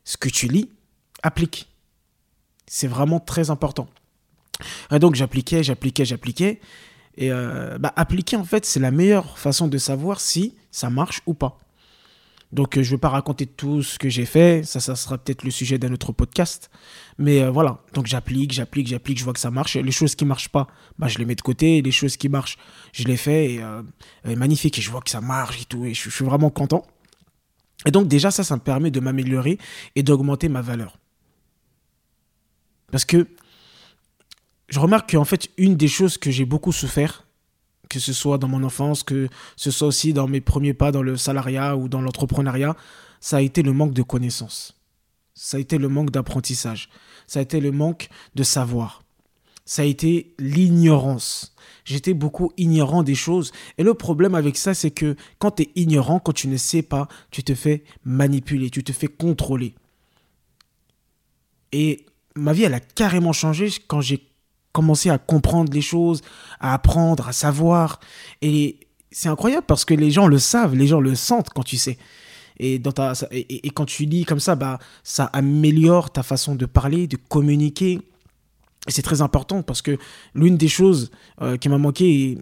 ce 0.04 0.16
que 0.16 0.28
tu 0.28 0.48
lis, 0.48 0.70
applique. 1.22 1.68
C'est 2.66 2.86
vraiment 2.86 3.20
très 3.20 3.50
important. 3.50 3.88
Et 4.90 4.98
donc 4.98 5.14
j'appliquais, 5.14 5.62
j'appliquais, 5.62 6.04
j'appliquais. 6.04 6.60
Et 7.16 7.32
euh, 7.32 7.78
bah, 7.78 7.92
appliquer, 7.96 8.36
en 8.36 8.44
fait, 8.44 8.64
c'est 8.64 8.80
la 8.80 8.90
meilleure 8.90 9.38
façon 9.38 9.68
de 9.68 9.78
savoir 9.78 10.20
si 10.20 10.54
ça 10.70 10.90
marche 10.90 11.20
ou 11.26 11.34
pas. 11.34 11.58
Donc 12.52 12.76
euh, 12.76 12.82
je 12.82 12.90
ne 12.90 12.96
vais 12.96 13.00
pas 13.00 13.08
raconter 13.08 13.46
tout 13.46 13.82
ce 13.82 13.98
que 13.98 14.08
j'ai 14.08 14.26
fait, 14.26 14.64
ça, 14.64 14.80
ça 14.80 14.96
sera 14.96 15.18
peut-être 15.18 15.44
le 15.44 15.50
sujet 15.50 15.78
d'un 15.78 15.92
autre 15.92 16.12
podcast. 16.12 16.70
Mais 17.18 17.42
euh, 17.42 17.50
voilà, 17.50 17.82
donc 17.94 18.06
j'applique, 18.06 18.52
j'applique, 18.52 18.88
j'applique, 18.88 19.18
je 19.18 19.24
vois 19.24 19.32
que 19.32 19.40
ça 19.40 19.50
marche. 19.50 19.76
Les 19.76 19.92
choses 19.92 20.14
qui 20.16 20.24
ne 20.24 20.28
marchent 20.28 20.48
pas, 20.48 20.66
bah, 20.98 21.06
je 21.06 21.18
les 21.18 21.24
mets 21.24 21.36
de 21.36 21.42
côté. 21.42 21.80
Les 21.80 21.92
choses 21.92 22.16
qui 22.16 22.28
marchent, 22.28 22.58
je 22.92 23.04
les 23.04 23.16
fais 23.16 23.54
et 23.54 23.62
euh, 23.62 23.82
magnifique. 24.24 24.78
Et 24.78 24.82
je 24.82 24.90
vois 24.90 25.00
que 25.00 25.10
ça 25.10 25.20
marche 25.20 25.62
et 25.62 25.64
tout, 25.64 25.84
et 25.84 25.94
je, 25.94 26.10
suis 26.10 26.24
vraiment 26.24 26.50
content. 26.50 26.84
Et 27.86 27.92
donc 27.92 28.08
déjà, 28.08 28.30
ça, 28.30 28.42
ça 28.42 28.56
me 28.56 28.60
permet 28.60 28.90
de 28.90 29.00
m'améliorer 29.00 29.58
et 29.94 30.02
d'augmenter 30.02 30.48
ma 30.48 30.60
valeur. 30.60 30.98
Parce 32.90 33.04
que 33.04 33.28
je 34.68 34.80
remarque 34.80 35.12
qu'en 35.12 35.24
fait, 35.24 35.50
une 35.56 35.76
des 35.76 35.88
choses 35.88 36.18
que 36.18 36.30
j'ai 36.30 36.44
beaucoup 36.44 36.72
souffert, 36.72 37.26
que 37.90 37.98
ce 37.98 38.14
soit 38.14 38.38
dans 38.38 38.48
mon 38.48 38.62
enfance, 38.64 39.02
que 39.02 39.28
ce 39.56 39.70
soit 39.70 39.88
aussi 39.88 40.14
dans 40.14 40.28
mes 40.28 40.40
premiers 40.40 40.72
pas 40.72 40.92
dans 40.92 41.02
le 41.02 41.18
salariat 41.18 41.76
ou 41.76 41.88
dans 41.88 42.00
l'entrepreneuriat, 42.00 42.76
ça 43.20 43.38
a 43.38 43.40
été 43.42 43.62
le 43.62 43.74
manque 43.74 43.92
de 43.92 44.02
connaissances. 44.02 44.80
Ça 45.34 45.58
a 45.58 45.60
été 45.60 45.76
le 45.76 45.88
manque 45.88 46.10
d'apprentissage. 46.10 46.88
Ça 47.26 47.40
a 47.40 47.42
été 47.42 47.60
le 47.60 47.72
manque 47.72 48.08
de 48.34 48.42
savoir. 48.42 49.02
Ça 49.64 49.82
a 49.82 49.84
été 49.84 50.34
l'ignorance. 50.38 51.54
J'étais 51.84 52.14
beaucoup 52.14 52.52
ignorant 52.56 53.02
des 53.02 53.14
choses. 53.14 53.52
Et 53.76 53.82
le 53.82 53.94
problème 53.94 54.34
avec 54.34 54.56
ça, 54.56 54.72
c'est 54.74 54.90
que 54.90 55.16
quand 55.38 55.52
tu 55.52 55.64
es 55.64 55.70
ignorant, 55.74 56.20
quand 56.20 56.32
tu 56.32 56.48
ne 56.48 56.56
sais 56.56 56.82
pas, 56.82 57.08
tu 57.30 57.42
te 57.42 57.54
fais 57.54 57.84
manipuler, 58.04 58.70
tu 58.70 58.84
te 58.84 58.92
fais 58.92 59.08
contrôler. 59.08 59.74
Et 61.72 62.06
ma 62.34 62.52
vie, 62.52 62.64
elle 62.64 62.74
a 62.74 62.80
carrément 62.80 63.32
changé 63.32 63.68
quand 63.88 64.00
j'ai 64.00 64.29
commencer 64.72 65.10
à 65.10 65.18
comprendre 65.18 65.72
les 65.72 65.80
choses, 65.80 66.22
à 66.60 66.74
apprendre, 66.74 67.28
à 67.28 67.32
savoir. 67.32 68.00
Et 68.42 68.78
c'est 69.10 69.28
incroyable 69.28 69.66
parce 69.66 69.84
que 69.84 69.94
les 69.94 70.10
gens 70.10 70.26
le 70.26 70.38
savent, 70.38 70.74
les 70.74 70.86
gens 70.86 71.00
le 71.00 71.14
sentent 71.14 71.50
quand 71.50 71.62
tu 71.62 71.76
sais. 71.76 71.98
Et, 72.58 72.74
et, 72.74 73.70
quand 73.70 73.86
tu 73.86 74.04
lis 74.04 74.26
comme 74.26 74.38
ça, 74.38 74.54
bah, 74.54 74.78
ça 75.02 75.24
améliore 75.24 76.10
ta 76.12 76.22
façon 76.22 76.54
de 76.54 76.66
parler, 76.66 77.06
de 77.06 77.16
communiquer. 77.16 78.00
Et 78.86 78.90
c'est 78.90 79.02
très 79.02 79.22
important 79.22 79.62
parce 79.62 79.80
que 79.80 79.96
l'une 80.34 80.58
des 80.58 80.68
choses 80.68 81.10
euh, 81.40 81.56
qui 81.56 81.70
m'a 81.70 81.78
manqué, 81.78 82.36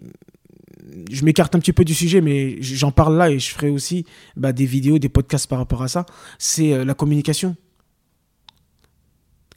je 1.09 1.23
m'écarte 1.23 1.55
un 1.55 1.59
petit 1.59 1.71
peu 1.71 1.85
du 1.85 1.93
sujet, 1.93 2.19
mais 2.19 2.61
j'en 2.61 2.91
parle 2.91 3.17
là 3.17 3.29
et 3.29 3.39
je 3.39 3.49
ferai 3.51 3.69
aussi 3.69 4.05
bah, 4.35 4.51
des 4.51 4.65
vidéos, 4.65 4.99
des 4.99 5.07
podcasts 5.07 5.47
par 5.47 5.59
rapport 5.59 5.83
à 5.83 5.87
ça, 5.87 6.05
c'est 6.37 6.73
euh, 6.73 6.83
la 6.83 6.93
communication 6.93 7.55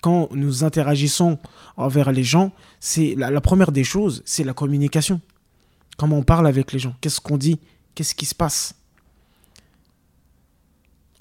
quand 0.02 0.28
nous 0.32 0.64
interagissons 0.64 1.38
envers 1.76 2.12
les 2.12 2.24
gens, 2.24 2.50
c'est 2.80 3.14
la, 3.16 3.40
première 3.40 3.72
des 3.72 3.84
choses, 3.84 4.20
c'est 4.26 4.44
la 4.44 4.52
communication. 4.52 5.20
Comment 5.96 6.18
on 6.18 6.22
parle 6.24 6.46
avec 6.46 6.72
les 6.72 6.80
gens, 6.80 6.94
qu'est-ce 7.00 7.20
qu'on 7.20 7.38
dit, 7.38 7.58
qu'est-ce 7.94 8.14
qui 8.14 8.26
se 8.26 8.34
passe. 8.34 8.74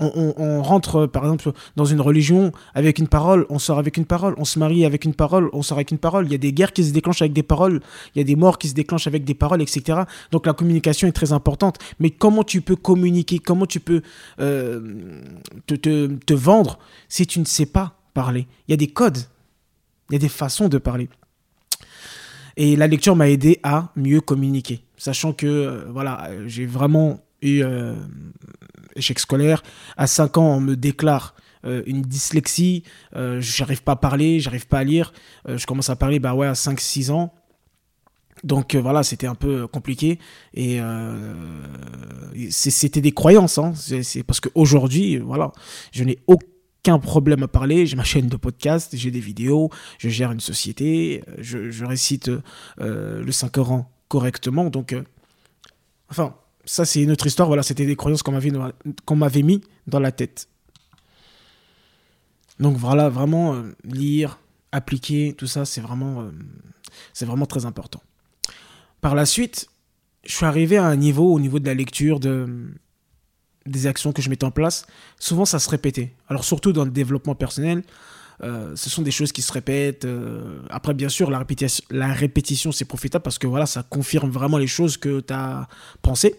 On, 0.03 0.63
rentre, 0.63 1.05
par 1.05 1.25
exemple, 1.25 1.51
dans 1.75 1.85
une 1.85 2.01
religion 2.01 2.51
avec 2.73 2.97
une 2.97 3.07
parole, 3.07 3.45
on 3.51 3.59
sort 3.59 3.77
avec 3.77 3.97
une 3.97 4.05
parole, 4.05 4.33
on 4.39 4.45
se 4.45 4.57
marie 4.57 4.83
avec 4.83 5.05
une 5.05 5.13
parole, 5.13 5.51
on 5.53 5.61
sort 5.61 5.77
avec 5.77 5.91
une 5.91 5.99
parole. 5.99 6.25
Il 6.25 6.31
y 6.31 6.35
a 6.35 6.39
des 6.39 6.53
guerres 6.53 6.73
qui 6.73 6.83
se 6.83 6.91
déclenchent 6.91 7.21
avec 7.21 7.33
des 7.33 7.43
paroles, 7.43 7.81
il 8.15 8.17
y 8.17 8.21
a 8.21 8.23
des 8.23 8.35
morts 8.35 8.57
qui 8.57 8.67
se 8.67 8.73
déclenchent 8.73 9.05
avec 9.05 9.25
des 9.25 9.35
paroles, 9.35 9.61
etc. 9.61 9.99
Donc 10.31 10.47
la 10.47 10.53
communication 10.53 11.07
est 11.07 11.11
très 11.11 11.33
importante. 11.33 11.77
Mais 11.99 12.09
comment 12.09 12.43
tu 12.43 12.61
peux 12.61 12.75
communiquer, 12.75 13.37
comment 13.37 13.67
tu 13.67 13.79
peux 13.79 14.01
euh, 14.39 15.21
te 15.67 16.33
vendre 16.33 16.79
si 17.07 17.27
tu 17.27 17.39
ne 17.39 17.45
sais 17.45 17.67
pas 17.67 18.00
parler. 18.13 18.47
Il 18.67 18.71
y 18.71 18.73
a 18.73 18.77
des 18.77 18.87
codes, 18.87 19.19
il 20.09 20.13
y 20.13 20.15
a 20.15 20.19
des 20.19 20.29
façons 20.29 20.69
de 20.69 20.77
parler. 20.77 21.09
Et 22.57 22.75
la 22.75 22.87
lecture 22.87 23.15
m'a 23.15 23.29
aidé 23.29 23.59
à 23.63 23.91
mieux 23.95 24.21
communiquer, 24.21 24.83
sachant 24.97 25.33
que 25.33 25.47
euh, 25.47 25.85
voilà, 25.89 26.29
j'ai 26.47 26.65
vraiment 26.65 27.21
eu 27.41 27.63
euh, 27.63 27.95
échec 28.95 29.19
scolaire. 29.19 29.63
À 29.97 30.07
5 30.07 30.37
ans, 30.37 30.57
on 30.57 30.59
me 30.59 30.75
déclare 30.75 31.35
euh, 31.65 31.83
une 31.85 32.01
dyslexie, 32.01 32.83
j'arrive 33.13 33.83
pas 33.83 33.93
à 33.93 33.95
parler, 33.95 34.39
j'arrive 34.39 34.67
pas 34.67 34.79
à 34.79 34.83
lire. 34.83 35.13
je 35.47 35.65
commence 35.65 35.89
à 35.89 35.95
parler 35.95 36.19
bah 36.19 36.33
ouais, 36.33 36.47
à 36.47 36.53
5-6 36.53 37.11
ans. 37.11 37.33
Donc 38.43 38.75
voilà, 38.75 39.03
c'était 39.03 39.27
un 39.27 39.35
peu 39.35 39.67
compliqué 39.67 40.17
et 40.55 40.79
c'était 42.49 43.01
des 43.01 43.11
croyances. 43.11 43.59
Hein. 43.59 43.73
C'est 43.75 44.23
parce 44.23 44.39
qu'aujourd'hui, 44.39 45.17
voilà, 45.17 45.51
je 45.91 46.03
n'ai 46.03 46.17
aucun 46.25 46.50
qu'un 46.83 46.99
problème 46.99 47.43
à 47.43 47.47
parler. 47.47 47.85
J'ai 47.85 47.95
ma 47.95 48.03
chaîne 48.03 48.27
de 48.27 48.37
podcast, 48.37 48.95
j'ai 48.95 49.11
des 49.11 49.19
vidéos, 49.19 49.69
je 49.97 50.09
gère 50.09 50.31
une 50.31 50.39
société, 50.39 51.23
je, 51.37 51.85
récite 51.85 52.29
euh, 52.79 53.23
le 53.23 53.31
5 53.31 53.51
Coran 53.51 53.91
correctement. 54.07 54.69
Donc, 54.69 54.93
euh, 54.93 55.03
enfin, 56.09 56.35
ça 56.65 56.85
c'est 56.85 57.01
une 57.01 57.11
autre 57.11 57.27
histoire. 57.27 57.47
Voilà, 57.47 57.63
c'était 57.63 57.85
des 57.85 57.95
croyances 57.95 58.23
qu'on 58.23 58.31
m'avait, 58.31 58.51
qu'on 59.05 59.15
mis 59.15 59.61
dans 59.87 59.99
la 59.99 60.11
tête. 60.11 60.47
Donc 62.59 62.77
voilà, 62.77 63.09
vraiment 63.09 63.55
euh, 63.55 63.75
lire, 63.83 64.39
appliquer, 64.71 65.33
tout 65.37 65.47
ça, 65.47 65.65
c'est 65.65 65.81
vraiment, 65.81 66.29
c'est 67.13 67.25
vraiment 67.25 67.45
très 67.45 67.65
important. 67.65 68.01
Par 69.01 69.15
la 69.15 69.25
suite, 69.25 69.67
je 70.25 70.35
suis 70.35 70.45
arrivé 70.45 70.77
à 70.77 70.85
un 70.85 70.95
niveau, 70.95 71.33
au 71.33 71.39
niveau 71.39 71.59
de 71.59 71.65
la 71.65 71.73
lecture, 71.73 72.19
de, 72.19 72.71
des 73.65 73.87
actions 73.87 74.11
que 74.11 74.21
je 74.21 74.29
mettais 74.29 74.45
en 74.45 74.51
place, 74.51 74.85
souvent 75.19 75.45
ça 75.45 75.59
se 75.59 75.69
répétait. 75.69 76.13
Alors 76.27 76.43
surtout 76.43 76.73
dans 76.73 76.85
le 76.85 76.91
développement 76.91 77.35
personnel, 77.35 77.83
euh, 78.43 78.75
ce 78.75 78.89
sont 78.89 79.01
des 79.03 79.11
choses 79.11 79.31
qui 79.31 79.41
se 79.41 79.51
répètent. 79.51 80.05
Euh, 80.05 80.59
après, 80.69 80.93
bien 80.93 81.09
sûr, 81.09 81.29
la 81.29 81.37
répétition, 81.39 81.83
la 81.91 82.73
c'est 82.73 82.85
profitable 82.85 83.23
parce 83.23 83.37
que 83.37 83.47
voilà, 83.47 83.65
ça 83.65 83.83
confirme 83.83 84.31
vraiment 84.31 84.57
les 84.57 84.67
choses 84.67 84.97
que 84.97 85.19
tu 85.19 85.33
as 85.33 85.67
pensées. 86.01 86.35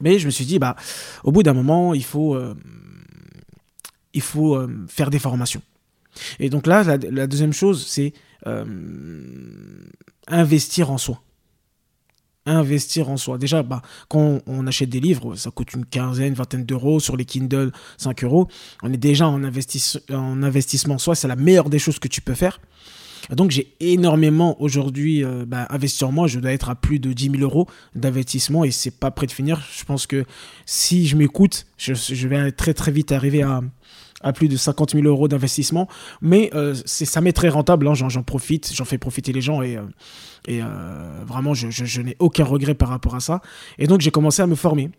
Mais 0.00 0.18
je 0.18 0.26
me 0.26 0.30
suis 0.30 0.46
dit, 0.46 0.58
bah, 0.58 0.76
au 1.22 1.30
bout 1.30 1.42
d'un 1.42 1.52
moment, 1.52 1.94
il 1.94 2.04
faut, 2.04 2.34
euh, 2.34 2.54
il 4.14 4.22
faut 4.22 4.66
faire 4.88 5.10
des 5.10 5.18
formations. 5.18 5.62
Et 6.38 6.48
donc 6.48 6.66
là, 6.66 6.82
la 6.84 7.26
deuxième 7.26 7.52
chose, 7.52 7.86
c'est 7.86 8.12
investir 10.26 10.90
en 10.90 10.98
soi 10.98 11.20
investir 12.46 13.08
en 13.08 13.16
soi. 13.16 13.38
Déjà, 13.38 13.62
bah, 13.62 13.82
quand 14.08 14.40
on 14.46 14.66
achète 14.66 14.88
des 14.88 15.00
livres, 15.00 15.34
ça 15.36 15.50
coûte 15.50 15.72
une 15.74 15.84
quinzaine, 15.84 16.34
vingtaine 16.34 16.64
d'euros. 16.64 17.00
Sur 17.00 17.16
les 17.16 17.24
Kindle, 17.24 17.72
5 17.98 18.24
euros. 18.24 18.48
On 18.82 18.92
est 18.92 18.98
déjà 18.98 19.28
en, 19.28 19.42
en 19.42 20.42
investissement 20.42 20.94
en 20.94 20.98
soi. 20.98 21.14
C'est 21.14 21.28
la 21.28 21.36
meilleure 21.36 21.70
des 21.70 21.78
choses 21.78 21.98
que 21.98 22.08
tu 22.08 22.20
peux 22.20 22.34
faire. 22.34 22.60
Donc 23.30 23.50
j'ai 23.50 23.74
énormément 23.80 24.60
aujourd'hui 24.60 25.24
euh, 25.24 25.44
bah, 25.46 25.66
investi 25.70 26.04
en 26.04 26.12
moi. 26.12 26.26
Je 26.26 26.38
dois 26.38 26.52
être 26.52 26.68
à 26.68 26.74
plus 26.74 26.98
de 26.98 27.12
10 27.12 27.30
000 27.30 27.42
euros 27.42 27.66
d'investissement 27.94 28.64
et 28.64 28.70
c'est 28.70 28.98
pas 28.98 29.10
prêt 29.10 29.26
de 29.26 29.32
finir. 29.32 29.66
Je 29.76 29.84
pense 29.84 30.06
que 30.06 30.24
si 30.66 31.06
je 31.06 31.16
m'écoute, 31.16 31.66
je, 31.78 31.94
je, 31.94 32.28
vais 32.28 32.52
très 32.52 32.74
très 32.74 32.92
vite 32.92 33.12
arriver 33.12 33.42
à, 33.42 33.62
à 34.24 34.32
plus 34.32 34.48
de 34.48 34.56
50 34.56 34.92
000 34.94 35.04
euros 35.04 35.28
d'investissement. 35.28 35.86
Mais 36.20 36.50
euh, 36.54 36.74
c'est 36.84 37.04
ça 37.04 37.20
m'est 37.20 37.32
très 37.32 37.50
rentable, 37.50 37.86
hein. 37.86 37.94
j'en 37.94 38.22
profite, 38.22 38.72
j'en 38.74 38.84
fais 38.84 38.98
profiter 38.98 39.32
les 39.32 39.40
gens 39.40 39.62
et, 39.62 39.76
euh, 39.76 39.82
euh, 40.48 41.22
vraiment 41.26 41.54
je 41.54 42.02
n'ai 42.02 42.16
aucun 42.18 42.44
regret 42.44 42.74
par 42.74 42.88
rapport 42.88 43.14
à 43.14 43.20
ça. 43.20 43.40
Et 43.78 43.86
donc 43.86 44.00
j'ai 44.00 44.10
commencé 44.10 44.42
à 44.42 44.46
me 44.46 44.56
former. 44.56 44.90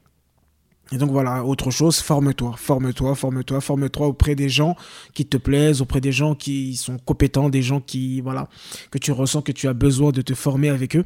Et 0.91 0.97
donc 0.97 1.09
voilà, 1.09 1.43
autre 1.43 1.71
chose, 1.71 1.97
forme-toi, 1.97 2.53
forme-toi, 2.57 3.15
forme-toi, 3.15 3.59
forme-toi 3.59 4.07
auprès 4.07 4.35
des 4.35 4.49
gens 4.49 4.75
qui 5.15 5.25
te 5.25 5.35
plaisent, 5.37 5.81
auprès 5.81 5.99
des 5.99 6.11
gens 6.11 6.35
qui 6.35 6.75
sont 6.75 6.99
compétents, 6.99 7.49
des 7.49 7.63
gens 7.63 7.81
qui, 7.81 8.21
voilà, 8.21 8.47
que 8.91 8.99
tu 8.99 9.11
ressens 9.11 9.41
que 9.41 9.51
tu 9.51 9.67
as 9.67 9.73
besoin 9.73 10.11
de 10.11 10.21
te 10.21 10.35
former 10.35 10.69
avec 10.69 10.95
eux. 10.95 11.05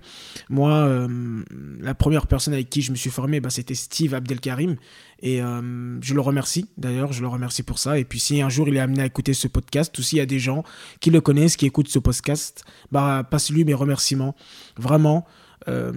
Moi, 0.50 0.72
euh, 0.72 1.44
la 1.80 1.96
première 1.96 2.28
personne 2.28 2.54
avec 2.54 2.70
qui 2.70 2.82
je 2.82 2.92
me 2.92 2.98
suis 2.98 3.10
formé, 3.10 3.40
bah, 3.40 3.50
c'était 3.50 3.76
Steve 3.76 4.14
Abdelkarim. 4.14 4.76
Et 5.22 5.42
euh, 5.42 5.98
je 6.02 6.14
le 6.14 6.22
remercie, 6.22 6.66
d'ailleurs, 6.78 7.14
je 7.14 7.22
le 7.22 7.30
remercie 7.30 7.64
pour 7.64 7.80
ça. 7.80 7.98
Et 7.98 8.04
puis 8.04 8.20
si 8.20 8.42
un 8.42 8.50
jour 8.50 8.68
il 8.68 8.76
est 8.76 8.82
amené 8.82 9.02
à 9.02 9.06
écouter 9.06 9.34
ce 9.34 9.48
podcast, 9.48 9.98
ou 9.98 10.02
s'il 10.02 10.18
y 10.18 10.22
a 10.22 10.26
des 10.26 10.40
gens 10.40 10.64
qui 11.00 11.10
le 11.10 11.22
connaissent, 11.22 11.56
qui 11.56 11.66
écoutent 11.66 11.90
ce 11.90 12.00
podcast, 12.00 12.66
bah, 12.92 13.26
passe-lui 13.30 13.64
mes 13.64 13.74
remerciements. 13.74 14.36
Vraiment. 14.78 15.26
Euh, 15.68 15.92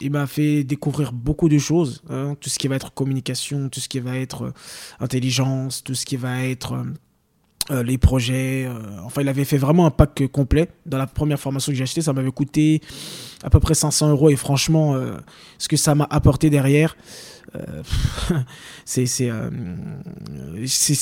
il 0.00 0.10
m'a 0.10 0.26
fait 0.26 0.64
découvrir 0.64 1.12
beaucoup 1.12 1.48
de 1.48 1.58
choses, 1.58 2.02
hein. 2.10 2.34
tout 2.40 2.48
ce 2.48 2.58
qui 2.58 2.66
va 2.68 2.76
être 2.76 2.92
communication, 2.92 3.68
tout 3.68 3.80
ce 3.80 3.88
qui 3.88 4.00
va 4.00 4.16
être 4.16 4.44
euh, 4.44 4.52
intelligence, 5.00 5.84
tout 5.84 5.94
ce 5.94 6.04
qui 6.04 6.16
va 6.16 6.44
être 6.44 6.74
euh, 7.70 7.82
les 7.84 7.98
projets. 7.98 8.68
enfin, 9.04 9.22
il 9.22 9.28
avait 9.28 9.44
fait 9.44 9.58
vraiment 9.58 9.86
un 9.86 9.90
pack 9.90 10.26
complet. 10.32 10.68
Dans 10.84 10.98
la 10.98 11.06
première 11.06 11.38
formation 11.38 11.70
que 11.70 11.76
j'ai 11.76 11.84
acheté, 11.84 12.00
ça 12.02 12.12
m'avait 12.12 12.32
coûté 12.32 12.80
à 13.44 13.50
peu 13.50 13.60
près 13.60 13.74
500 13.74 14.10
euros. 14.10 14.30
Et 14.30 14.36
franchement, 14.36 15.00
ce 15.58 15.68
que 15.68 15.76
ça 15.76 15.94
m'a 15.94 16.08
apporté 16.10 16.50
derrière, 16.50 16.96
c'est 18.84 19.06
c'est 19.06 19.30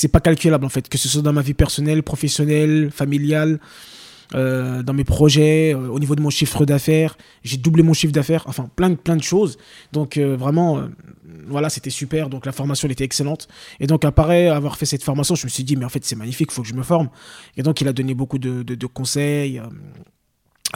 pas 0.08 0.20
calculable 0.20 0.66
en 0.66 0.68
fait. 0.68 0.87
Que 0.90 0.99
ce 0.99 1.08
soit 1.08 1.22
dans 1.22 1.32
ma 1.32 1.40
vie 1.40 1.54
personnelle, 1.54 2.02
professionnelle, 2.02 2.90
familiale. 2.92 3.58
Euh, 4.34 4.82
dans 4.84 4.92
mes 4.92 5.04
projets, 5.04 5.75
euh, 5.75 5.88
au 5.88 5.99
niveau 5.99 6.14
de 6.14 6.20
mon 6.20 6.30
chiffre 6.30 6.64
d'affaires. 6.64 7.16
J'ai 7.42 7.56
doublé 7.56 7.82
mon 7.82 7.92
chiffre 7.92 8.12
d'affaires, 8.12 8.44
enfin 8.46 8.68
plein 8.76 8.94
plein 8.94 9.16
de 9.16 9.22
choses. 9.22 9.58
Donc 9.92 10.16
euh, 10.16 10.37
vraiment, 10.37 10.88
voilà, 11.49 11.68
c'était 11.68 11.90
super. 11.90 12.28
Donc 12.28 12.46
la 12.46 12.52
formation, 12.52 12.87
elle 12.87 12.92
était 12.92 13.04
excellente. 13.04 13.49
Et 13.80 13.87
donc 13.87 14.04
après 14.04 14.49
avoir 14.49 14.76
fait 14.76 14.87
cette 14.87 15.02
formation, 15.02 15.34
je 15.34 15.46
me 15.46 15.50
suis 15.50 15.64
dit, 15.64 15.76
mais 15.76 15.84
en 15.84 15.88
fait, 15.88 16.04
c'est 16.04 16.16
magnifique, 16.16 16.50
il 16.50 16.54
faut 16.54 16.62
que 16.62 16.68
je 16.68 16.75
me 16.75 16.82
forme. 16.82 17.08
Et 17.56 17.62
donc 17.62 17.80
il 17.80 17.88
a 17.88 17.92
donné 17.92 18.14
beaucoup 18.14 18.38
de, 18.38 18.62
de, 18.62 18.75
de 18.75 18.87
conseils. 18.87 19.60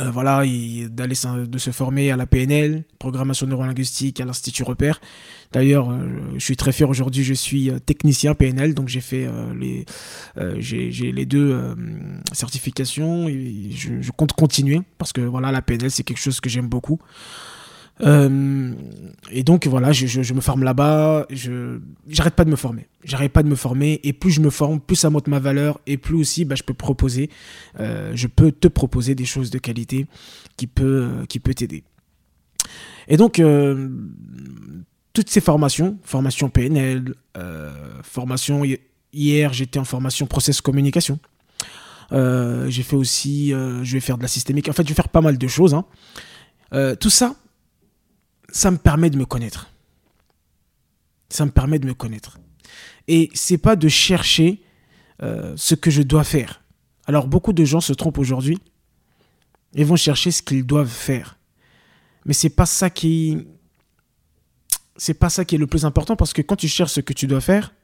Euh, 0.00 0.10
voilà, 0.10 0.42
d'aller 0.88 1.14
de 1.46 1.58
se 1.58 1.70
former 1.70 2.10
à 2.10 2.16
la 2.16 2.26
PNL, 2.26 2.82
programmation 2.98 3.46
neurolinguistique, 3.46 4.20
à 4.20 4.24
l'Institut 4.24 4.64
Repère. 4.64 5.00
D'ailleurs, 5.52 5.88
euh, 5.88 5.98
je 6.34 6.44
suis 6.44 6.56
très 6.56 6.72
fier 6.72 6.88
aujourd'hui, 6.88 7.22
je 7.22 7.34
suis 7.34 7.70
euh, 7.70 7.78
technicien 7.78 8.34
PNL, 8.34 8.74
donc 8.74 8.88
j'ai 8.88 9.00
fait 9.00 9.28
les, 9.56 9.84
j'ai 10.58 11.12
les 11.12 11.26
deux 11.26 11.76
certifications 12.32 13.28
et 13.28 13.68
je, 13.70 14.00
je, 14.00 14.10
compte 14.10 14.32
continuer 14.32 14.80
parce 14.98 15.12
que 15.12 15.20
voilà, 15.20 15.52
la 15.52 15.62
PNL 15.62 15.90
c'est 15.90 16.02
quelque 16.02 16.20
chose 16.20 16.40
que 16.40 16.48
j'aime 16.48 16.68
beaucoup. 16.68 16.98
Euh, 18.00 18.72
et 19.30 19.44
donc 19.44 19.66
voilà, 19.66 19.92
je, 19.92 20.34
me 20.34 20.40
forme 20.40 20.64
là-bas, 20.64 21.26
je 21.30 21.78
j'arrête 22.08 22.34
pas 22.34 22.44
de 22.44 22.50
me 22.50 22.56
former, 22.56 22.88
j'arrête 23.04 23.32
pas 23.32 23.42
de 23.42 23.48
me 23.48 23.54
former, 23.54 24.00
et 24.02 24.12
plus 24.12 24.32
je 24.32 24.40
me 24.40 24.50
forme, 24.50 24.80
plus 24.80 24.96
ça 24.96 25.10
monte 25.10 25.28
ma 25.28 25.38
valeur, 25.38 25.80
et 25.86 25.96
plus 25.96 26.16
aussi 26.16 26.44
bah, 26.44 26.56
je 26.56 26.64
peux 26.64 26.74
proposer, 26.74 27.30
euh, 27.78 28.12
je 28.14 28.26
peux 28.26 28.50
te 28.50 28.66
proposer 28.66 29.14
des 29.14 29.24
choses 29.24 29.50
de 29.50 29.58
qualité 29.58 30.06
qui 30.56 30.66
peut 30.66 31.24
qui 31.28 31.38
peut 31.38 31.54
t'aider. 31.54 31.84
Et 33.06 33.16
donc 33.16 33.40
toutes 35.12 35.30
ces 35.30 35.40
formations, 35.40 35.98
formation 36.02 36.48
PNL, 36.48 37.14
formation 38.02 38.62
hier 39.12 39.52
j'étais 39.52 39.78
en 39.78 39.84
formation 39.84 40.26
process 40.26 40.60
communication. 40.60 41.20
j'ai 42.10 42.82
fait 42.82 42.96
aussi, 42.96 43.50
je 43.50 43.92
vais 43.92 44.00
faire 44.00 44.16
de 44.16 44.22
la 44.22 44.28
systémique. 44.28 44.68
En 44.68 44.72
fait, 44.72 44.82
je 44.82 44.88
vais 44.88 44.94
faire 44.94 45.10
pas 45.10 45.20
mal 45.20 45.38
de 45.38 45.46
choses. 45.46 45.74
Hein. 45.74 45.84
tout 46.98 47.10
ça, 47.10 47.36
ça 48.54 48.70
me 48.70 48.78
permet 48.78 49.10
de 49.10 49.18
me 49.18 49.26
connaître. 49.26 49.68
Ça 51.28 51.44
me 51.44 51.50
permet 51.50 51.80
de 51.80 51.88
me 51.88 51.92
connaître. 51.92 52.38
Et 53.08 53.28
c'est 53.34 53.58
pas 53.58 53.74
de 53.74 53.88
chercher 53.88 54.62
euh, 55.22 55.54
ce 55.56 55.74
que 55.74 55.90
je 55.90 56.02
dois 56.02 56.22
faire. 56.22 56.62
Alors 57.06 57.26
beaucoup 57.26 57.52
de 57.52 57.64
gens 57.64 57.80
se 57.80 57.92
trompent 57.92 58.18
aujourd'hui 58.18 58.58
et 59.74 59.82
vont 59.82 59.96
chercher 59.96 60.30
ce 60.30 60.40
qu'ils 60.40 60.64
doivent 60.64 60.88
faire. 60.88 61.36
Mais 62.26 62.32
c'est 62.32 62.48
pas 62.48 62.64
ça 62.64 62.90
qui 62.90 63.44
c'est 64.96 65.14
pas 65.14 65.30
ça 65.30 65.44
qui 65.44 65.56
est 65.56 65.58
le 65.58 65.66
plus 65.66 65.84
important 65.84 66.14
parce 66.14 66.32
que 66.32 66.40
quand 66.40 66.54
tu 66.54 66.68
cherches 66.68 66.92
ce 66.92 67.00
que 67.00 67.12
tu 67.12 67.26
dois 67.26 67.40
faire, 67.40 67.74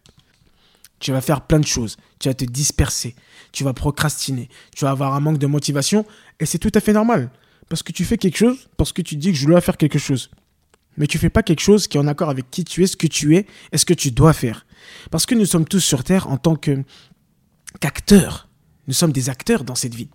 tu 1.01 1.11
vas 1.11 1.21
faire 1.21 1.41
plein 1.41 1.59
de 1.59 1.67
choses, 1.67 1.97
tu 2.21 2.29
vas 2.29 2.35
te 2.35 2.45
disperser, 2.45 3.17
tu 3.51 3.65
vas 3.65 3.73
procrastiner, 3.73 4.49
tu 4.77 4.85
vas 4.85 4.93
avoir 4.93 5.15
un 5.15 5.21
manque 5.21 5.39
de 5.39 5.49
motivation 5.49 6.07
et 6.39 6.47
c'est 6.47 6.59
tout 6.59 6.71
à 6.75 6.81
fait 6.81 6.93
normal 6.93 7.33
parce 7.69 7.83
que 7.83 7.91
tu 7.91 8.05
fais 8.05 8.19
quelque 8.19 8.39
chose 8.39 8.69
parce 8.77 8.93
que 8.93 9.03
tu 9.03 9.17
dis 9.17 9.33
que 9.33 9.39
je 9.39 9.47
dois 9.49 9.61
faire 9.61 9.77
quelque 9.77 9.99
chose 9.99 10.31
mais 10.97 11.07
tu 11.07 11.19
fais 11.19 11.31
pas 11.31 11.43
quelque 11.43 11.61
chose 11.61 11.89
qui 11.89 11.97
est 11.97 12.01
en 12.01 12.07
accord 12.07 12.31
avec 12.31 12.51
qui 12.51 12.65
tu 12.65 12.83
es, 12.83 12.87
ce 12.87 12.97
que 12.97 13.07
tu 13.07 13.37
es 13.37 13.47
et 13.73 13.79
ce 13.79 13.85
que 13.85 13.95
tu 13.95 14.11
dois 14.11 14.33
faire. 14.33 14.67
Parce 15.11 15.27
que 15.27 15.35
nous 15.35 15.47
sommes 15.47 15.65
tous 15.65 15.81
sur 15.81 16.05
Terre 16.05 16.29
en 16.29 16.37
tant 16.37 16.57
qu'acteurs. 16.57 18.49
Nous 18.89 18.95
sommes 18.95 19.13
des 19.13 19.29
acteurs 19.31 19.65
dans 19.65 19.75
cette 19.75 19.95
vie. 19.95 20.09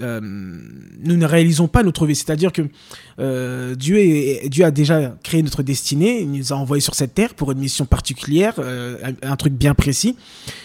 Euh, 0.00 0.20
nous 0.20 1.16
ne 1.16 1.24
réalisons 1.24 1.68
pas 1.68 1.82
notre 1.82 2.06
vie. 2.06 2.14
C'est-à-dire 2.14 2.52
que 2.52 2.62
euh, 3.18 3.74
Dieu, 3.74 3.98
Dieu 4.48 4.64
a 4.64 4.70
déjà 4.70 5.16
créé 5.22 5.42
notre 5.42 5.62
destinée, 5.62 6.20
il 6.20 6.30
nous 6.30 6.52
a 6.52 6.56
envoyés 6.56 6.82
sur 6.82 6.94
cette 6.94 7.14
terre 7.14 7.34
pour 7.34 7.52
une 7.52 7.58
mission 7.58 7.86
particulière, 7.86 8.54
euh, 8.58 8.98
un, 9.22 9.36
truc 9.36 9.54
bien 9.54 9.74
précis. 9.74 10.16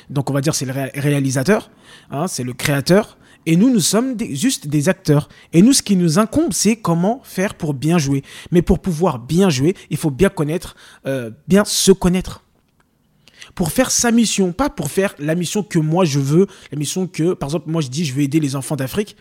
Donc 0.10 0.30
on 0.30 0.34
va 0.34 0.42
dire 0.42 0.54
c'est 0.54 0.66
le 0.66 0.74
réalisateur, 0.74 1.72
hein, 2.10 2.28
c'est 2.28 2.44
le 2.44 2.54
créateur, 2.54 3.18
et 3.46 3.56
nous, 3.56 3.70
nous 3.70 3.80
sommes 3.80 4.16
juste 4.20 4.68
des 4.68 4.90
acteurs. 4.90 5.30
Et 5.54 5.62
nous, 5.62 5.74
ce 5.74 5.82
qui 5.82 5.96
nous 5.96 6.20
incombe, 6.20 6.54
c'est 6.54 6.76
comment 6.76 7.22
faire 7.24 7.56
pour 7.56 7.74
bien 7.74 7.98
jouer. 7.98 8.24
Mais 8.52 8.62
pour 8.62 8.80
pouvoir 8.80 9.20
bien 9.20 9.50
jouer, 9.50 9.76
il 9.90 9.98
faut 9.98 10.12
bien 10.12 10.30
connaître, 10.30 10.76
euh, 11.06 11.32
bien 11.48 11.66
se 11.66 11.92
connaître. 11.92 12.44
Pour 13.56 13.72
faire 13.72 13.92
sa 13.92 14.12
mission, 14.12 14.54
pas 14.54 14.70
pour 14.70 14.92
faire 14.92 15.16
la 15.20 15.36
mission 15.36 15.64
que 15.64 15.80
moi 15.80 16.06
je 16.06 16.20
veux, 16.20 16.48
la 16.72 16.78
mission 16.78 17.08
que, 17.08 17.34
par 17.34 17.50
exemple, 17.50 17.70
moi 17.70 17.82
je 17.82 17.90
dis 17.90 18.06
je 18.06 18.14
veux 18.14 18.22
aider 18.22 18.40
les 18.40 18.56
enfants 18.56 18.76
d'Afrique. 18.76 19.16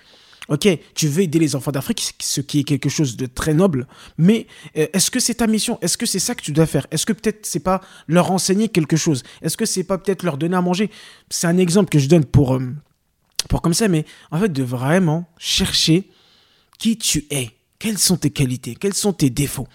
Ok, 0.48 0.66
tu 0.94 1.06
veux 1.06 1.22
aider 1.22 1.38
les 1.38 1.54
enfants 1.54 1.70
d'Afrique, 1.70 2.14
ce 2.20 2.40
qui 2.40 2.60
est 2.60 2.64
quelque 2.64 2.88
chose 2.88 3.16
de 3.16 3.26
très 3.26 3.54
noble, 3.54 3.86
mais 4.18 4.48
euh, 4.76 4.88
est-ce 4.92 5.08
que 5.10 5.20
c'est 5.20 5.34
ta 5.34 5.46
mission? 5.46 5.78
Est-ce 5.80 5.96
que 5.96 6.06
c'est 6.06 6.18
ça 6.18 6.34
que 6.34 6.42
tu 6.42 6.50
dois 6.50 6.66
faire? 6.66 6.88
Est-ce 6.90 7.06
que 7.06 7.12
peut-être 7.12 7.46
c'est 7.46 7.60
pas 7.60 7.80
leur 8.08 8.32
enseigner 8.32 8.68
quelque 8.68 8.96
chose? 8.96 9.22
Est-ce 9.42 9.56
que 9.56 9.64
c'est 9.64 9.84
pas 9.84 9.96
peut-être 9.96 10.24
leur 10.24 10.38
donner 10.38 10.56
à 10.56 10.60
manger? 10.60 10.90
C'est 11.28 11.46
un 11.46 11.56
exemple 11.56 11.88
que 11.88 12.00
je 12.00 12.08
donne 12.08 12.24
pour, 12.24 12.56
euh, 12.56 12.74
pour 13.48 13.62
comme 13.62 13.74
ça, 13.74 13.88
mais 13.88 14.04
en 14.30 14.38
fait 14.38 14.52
de 14.52 14.62
vraiment 14.62 15.26
chercher 15.38 16.10
qui 16.78 16.96
tu 16.96 17.26
es, 17.30 17.50
quelles 17.78 17.98
sont 17.98 18.16
tes 18.16 18.30
qualités, 18.30 18.74
quels 18.74 18.94
sont 18.94 19.12
tes 19.12 19.30
défauts? 19.30 19.68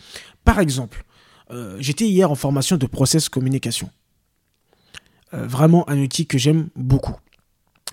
Par 0.43 0.59
exemple, 0.59 1.03
euh, 1.51 1.77
j'étais 1.79 2.05
hier 2.05 2.31
en 2.31 2.35
formation 2.35 2.77
de 2.77 2.85
process 2.85 3.29
communication. 3.29 3.89
Euh, 5.33 5.47
vraiment 5.47 5.87
un 5.89 5.99
outil 5.99 6.27
que 6.27 6.37
j'aime 6.37 6.69
beaucoup. 6.75 7.15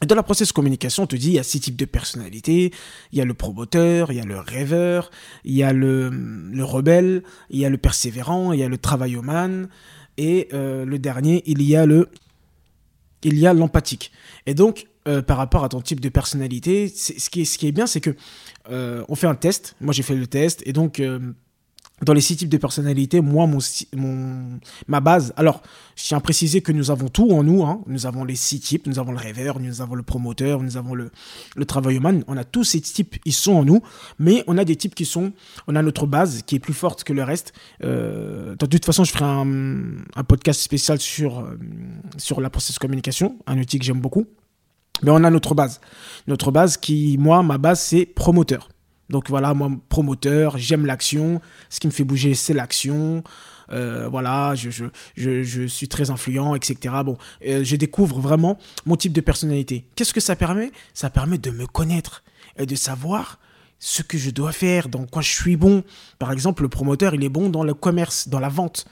dans 0.06 0.14
la 0.16 0.22
process 0.22 0.52
communication, 0.52 1.04
on 1.04 1.06
te 1.06 1.16
dit 1.16 1.28
il 1.28 1.35
y 1.35 1.38
a 1.38 1.42
six 1.44 1.61
types 1.61 1.76
de 1.76 1.85
personnalités. 1.85 2.72
Il 3.12 3.18
y 3.18 3.20
a 3.20 3.24
le 3.24 3.35
promoteur, 3.35 4.11
il 4.11 4.16
y 4.16 4.20
a 4.20 4.24
le 4.24 4.38
rêveur, 4.38 5.11
il 5.44 5.54
y 5.54 5.62
a 5.62 5.72
le, 5.72 6.11
le 6.11 6.64
rebelle, 6.64 7.22
il 7.50 7.61
y 7.61 7.64
a 7.64 7.70
le 7.70 7.78
persévérant, 7.78 8.52
il 8.52 8.61
y 8.61 8.64
a 8.64 8.68
le 8.68 8.78
travailloman. 8.78 9.68
Et 10.18 10.48
euh, 10.52 10.85
le 10.85 10.98
dernier, 10.98 11.42
il 11.46 11.62
y 11.62 11.76
a 11.76 11.87
le 11.87 12.08
il 13.22 13.38
y 13.38 13.46
a 13.46 13.54
l'empathique. 13.54 14.11
Et 14.46 14.54
donc, 14.54 14.87
euh, 15.08 15.20
par 15.20 15.36
rapport 15.36 15.64
à 15.64 15.68
ton 15.68 15.80
type 15.80 15.98
de 15.98 16.08
personnalité. 16.08 16.86
Ce 16.86 17.28
qui, 17.28 17.40
est, 17.40 17.72
bien, 17.72 17.88
c'est 17.88 18.00
que 18.00 18.14
euh, 18.70 19.02
on 19.08 19.16
fait 19.16 19.26
un 19.26 19.34
test. 19.34 19.74
Moi, 19.80 19.92
j'ai 19.92 20.04
fait 20.04 20.14
le 20.14 20.28
test. 20.28 20.62
Et 20.64 20.72
donc, 20.72 21.00
euh, 21.00 21.18
dans 22.02 22.12
les 22.12 22.20
six 22.20 22.36
types 22.36 22.48
de 22.48 22.56
personnalités, 22.56 23.20
moi, 23.20 23.48
mon, 23.48 24.60
ma 24.86 25.00
base. 25.00 25.32
Alors, 25.36 25.60
je 25.96 26.04
tiens 26.04 26.18
à 26.18 26.20
préciser 26.20 26.60
que 26.60 26.70
nous 26.70 26.92
avons 26.92 27.08
tout 27.08 27.32
en 27.32 27.42
nous. 27.42 27.64
Hein. 27.64 27.80
Nous 27.88 28.06
avons 28.06 28.22
les 28.22 28.36
six 28.36 28.60
types. 28.60 28.86
Nous 28.86 29.00
avons 29.00 29.10
le 29.10 29.18
rêveur, 29.18 29.58
nous 29.58 29.80
avons 29.80 29.96
le 29.96 30.04
promoteur, 30.04 30.62
nous 30.62 30.76
avons 30.76 30.94
le, 30.94 31.10
le 31.56 31.64
travailleur. 31.64 32.00
On 32.28 32.36
a 32.36 32.44
tous 32.44 32.62
ces 32.62 32.80
types, 32.80 33.16
ils 33.24 33.32
sont 33.32 33.54
en 33.54 33.64
nous. 33.64 33.82
Mais 34.20 34.44
on 34.46 34.56
a 34.56 34.64
des 34.64 34.76
types 34.76 34.94
qui 34.94 35.04
sont. 35.04 35.32
On 35.66 35.74
a 35.74 35.82
notre 35.82 36.06
base 36.06 36.42
qui 36.42 36.54
est 36.54 36.60
plus 36.60 36.74
forte 36.74 37.02
que 37.02 37.12
le 37.12 37.24
reste. 37.24 37.52
de 37.80 38.54
toute 38.54 38.84
façon, 38.84 39.02
je 39.02 39.10
ferai 39.10 39.24
un, 39.24 39.96
un 40.14 40.22
podcast 40.22 40.60
spécial 40.60 41.00
sur, 41.00 41.44
sur 42.18 42.40
la 42.40 42.50
process 42.50 42.78
communication, 42.78 43.36
un 43.48 43.58
outil 43.58 43.80
que 43.80 43.84
j'aime 43.84 44.00
beaucoup. 44.00 44.28
Mais 45.02 45.10
on 45.10 45.22
a 45.24 45.30
notre 45.30 45.54
base. 45.54 45.80
Notre 46.26 46.50
base 46.50 46.76
qui, 46.76 47.16
moi, 47.18 47.42
ma 47.42 47.58
base, 47.58 47.80
c'est 47.80 48.06
promoteur. 48.06 48.68
Donc 49.10 49.28
voilà, 49.28 49.52
moi, 49.54 49.70
promoteur, 49.88 50.56
j'aime 50.58 50.86
l'action. 50.86 51.40
Ce 51.68 51.80
qui 51.80 51.86
me 51.86 51.92
fait 51.92 52.04
bouger, 52.04 52.34
c'est 52.34 52.54
l'action. 52.54 53.22
Euh, 53.70 54.08
voilà, 54.08 54.54
je, 54.54 54.70
je, 54.70 54.86
je, 55.16 55.42
je, 55.42 55.66
suis 55.66 55.88
très 55.88 56.10
influent, 56.10 56.54
etc. 56.54 56.94
Bon, 57.04 57.16
euh, 57.46 57.64
je 57.64 57.76
découvre 57.76 58.20
vraiment 58.20 58.58
mon 58.86 58.96
type 58.96 59.12
de 59.12 59.20
personnalité. 59.20 59.86
Qu'est-ce 59.94 60.12
que 60.12 60.20
ça 60.20 60.36
permet? 60.36 60.72
Ça 60.94 61.10
permet 61.10 61.38
de 61.38 61.50
me 61.50 61.66
connaître 61.66 62.22
et 62.58 62.66
de 62.66 62.74
savoir 62.74 63.38
ce 63.78 64.02
que 64.02 64.16
je 64.16 64.30
dois 64.30 64.52
faire, 64.52 64.88
dans 64.88 65.06
quoi 65.06 65.22
je 65.22 65.32
suis 65.32 65.56
bon. 65.56 65.82
Par 66.18 66.32
exemple, 66.32 66.62
le 66.62 66.68
promoteur, 66.68 67.14
il 67.14 67.24
est 67.24 67.28
bon 67.28 67.48
dans 67.48 67.64
le 67.64 67.74
commerce, 67.74 68.28
dans 68.28 68.40
la 68.40 68.48
vente. 68.48 68.86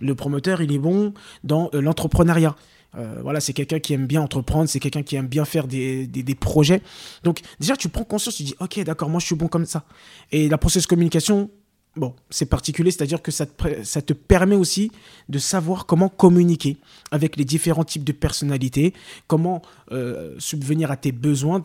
Le 0.00 0.14
promoteur, 0.14 0.60
il 0.60 0.72
est 0.72 0.78
bon 0.78 1.14
dans 1.44 1.70
euh, 1.74 1.80
l'entrepreneuriat. 1.80 2.54
Euh, 2.96 3.16
voilà, 3.22 3.40
c'est 3.40 3.52
quelqu'un 3.52 3.80
qui 3.80 3.92
aime 3.92 4.06
bien 4.06 4.22
entreprendre, 4.22 4.68
c'est 4.68 4.80
quelqu'un 4.80 5.02
qui 5.02 5.16
aime 5.16 5.26
bien 5.26 5.44
faire 5.44 5.66
des, 5.66 6.36
projets. 6.40 6.82
Donc 7.22 7.40
déjà, 7.60 7.76
tu 7.76 7.88
prends 7.88 8.04
conscience, 8.04 8.36
tu 8.36 8.42
dis, 8.42 8.54
ok, 8.60 8.80
d'accord, 8.84 9.08
moi 9.08 9.20
je 9.20 9.26
suis 9.26 9.34
bon 9.34 9.48
comme 9.48 9.66
ça. 9.66 9.84
Et 10.32 10.48
la 10.48 10.58
process 10.58 10.86
communication, 10.86 11.50
bon, 11.96 12.14
c'est 12.30 12.46
particulier, 12.46 12.90
c'est-à-dire 12.90 13.22
que 13.22 13.30
ça 13.30 13.46
te, 13.46 13.82
ça 13.84 14.02
te 14.02 14.12
permet 14.12 14.56
aussi 14.56 14.90
de 15.28 15.38
savoir 15.38 15.86
comment 15.86 16.08
communiquer 16.08 16.76
avec 17.10 17.36
les 17.36 17.44
différents 17.44 17.84
types 17.84 18.04
de 18.04 18.12
personnalités, 18.12 18.94
comment 19.26 19.62
euh, 19.92 20.34
subvenir 20.38 20.90
à 20.90 20.96
tes 20.96 21.12
besoins. 21.12 21.60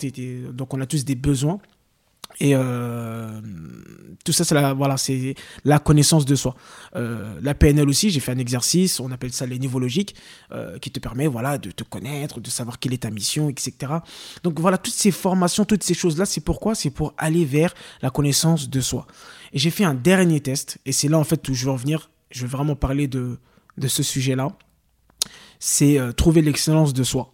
donc 0.52 0.74
on 0.74 0.82
a 0.82 0.86
tous 0.86 1.06
des 1.06 1.16
besoins. 1.16 1.60
Et 2.40 2.56
euh, 2.56 3.42
tout 4.24 4.32
ça, 4.32 4.44
c'est 4.46 4.56
la, 4.56 4.74
voilà, 4.74 4.98
c'est 4.98 5.36
la 5.66 5.80
connaissance 5.80 6.26
de 6.26 6.36
soi. 6.36 6.56
Euh, 6.96 7.38
la 7.42 7.54
PNL 7.54 7.90
aussi, 7.90 8.12
j'ai 8.12 8.20
fait 8.20 8.32
un 8.32 8.38
exercice, 8.38 9.00
on 9.00 9.12
appelle 9.12 9.34
ça 9.34 9.46
les 9.46 9.60
niveaux 9.60 9.80
logiques, 9.80 10.16
euh, 10.52 10.80
qui 10.80 10.90
te 10.92 11.00
permet 11.00 11.28
voilà, 11.28 11.58
de 11.58 11.72
te 11.72 11.84
connaître, 11.84 12.40
de 12.40 12.50
savoir 12.50 12.80
quelle 12.80 12.94
est 12.94 13.00
ta 13.00 13.10
mission, 13.10 13.50
etc. 13.50 13.94
Donc 14.44 14.60
voilà, 14.60 14.78
toutes 14.78 14.94
ces 14.94 15.12
formations, 15.12 15.66
toutes 15.66 15.84
ces 15.84 15.94
choses-là, 15.94 16.26
c'est 16.26 16.42
pourquoi? 16.42 16.76
C'est 16.76 16.92
pour 16.92 17.14
aller 17.18 17.44
vers 17.44 17.74
la 18.02 18.10
connaissance 18.10 18.70
de 18.70 18.80
soi. 18.80 19.06
Et 19.52 19.60
j'ai 19.60 19.72
fait 19.72 19.84
un 19.84 19.96
dernier 19.96 20.40
test, 20.40 20.78
et 20.86 20.94
c'est 20.94 21.10
là 21.10 21.18
en 21.18 21.26
fait 21.26 21.48
où 21.50 21.54
je 21.54 21.66
veux 21.66 21.72
revenir, 21.72 22.10
je 22.32 22.42
veux 22.44 22.48
vraiment 22.50 22.76
parler 22.76 23.08
de, 23.08 23.38
de 23.78 23.88
ce 23.88 24.04
sujet-là. 24.04 24.50
C'est 25.60 26.00
trouver 26.16 26.42
l'excellence 26.42 26.94
de 26.94 27.04
soi. 27.04 27.34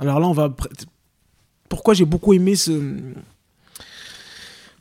Alors 0.00 0.18
là, 0.18 0.26
on 0.26 0.32
va... 0.32 0.52
Pourquoi 1.68 1.94
j'ai 1.94 2.04
beaucoup 2.04 2.32
aimé 2.32 2.56
ce 2.56 2.72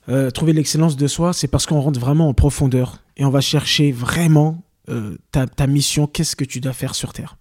euh, 0.10 0.32
trouver 0.32 0.54
l'excellence 0.54 0.98
de 0.98 1.08
soi, 1.08 1.34
c'est 1.34 1.48
parce 1.48 1.66
qu'on 1.66 1.80
rentre 1.80 2.00
vraiment 2.00 2.28
en 2.28 2.34
profondeur 2.34 3.04
et 3.16 3.24
on 3.24 3.30
va 3.30 3.42
chercher 3.42 3.92
vraiment 3.92 4.62
euh, 4.90 5.18
ta, 5.32 5.68
mission, 5.68 6.08
qu'est-ce 6.08 6.36
que 6.36 6.44
tu 6.44 6.60
dois 6.60 6.74
faire 6.74 6.94
sur 6.94 7.14
Terre. 7.14 7.38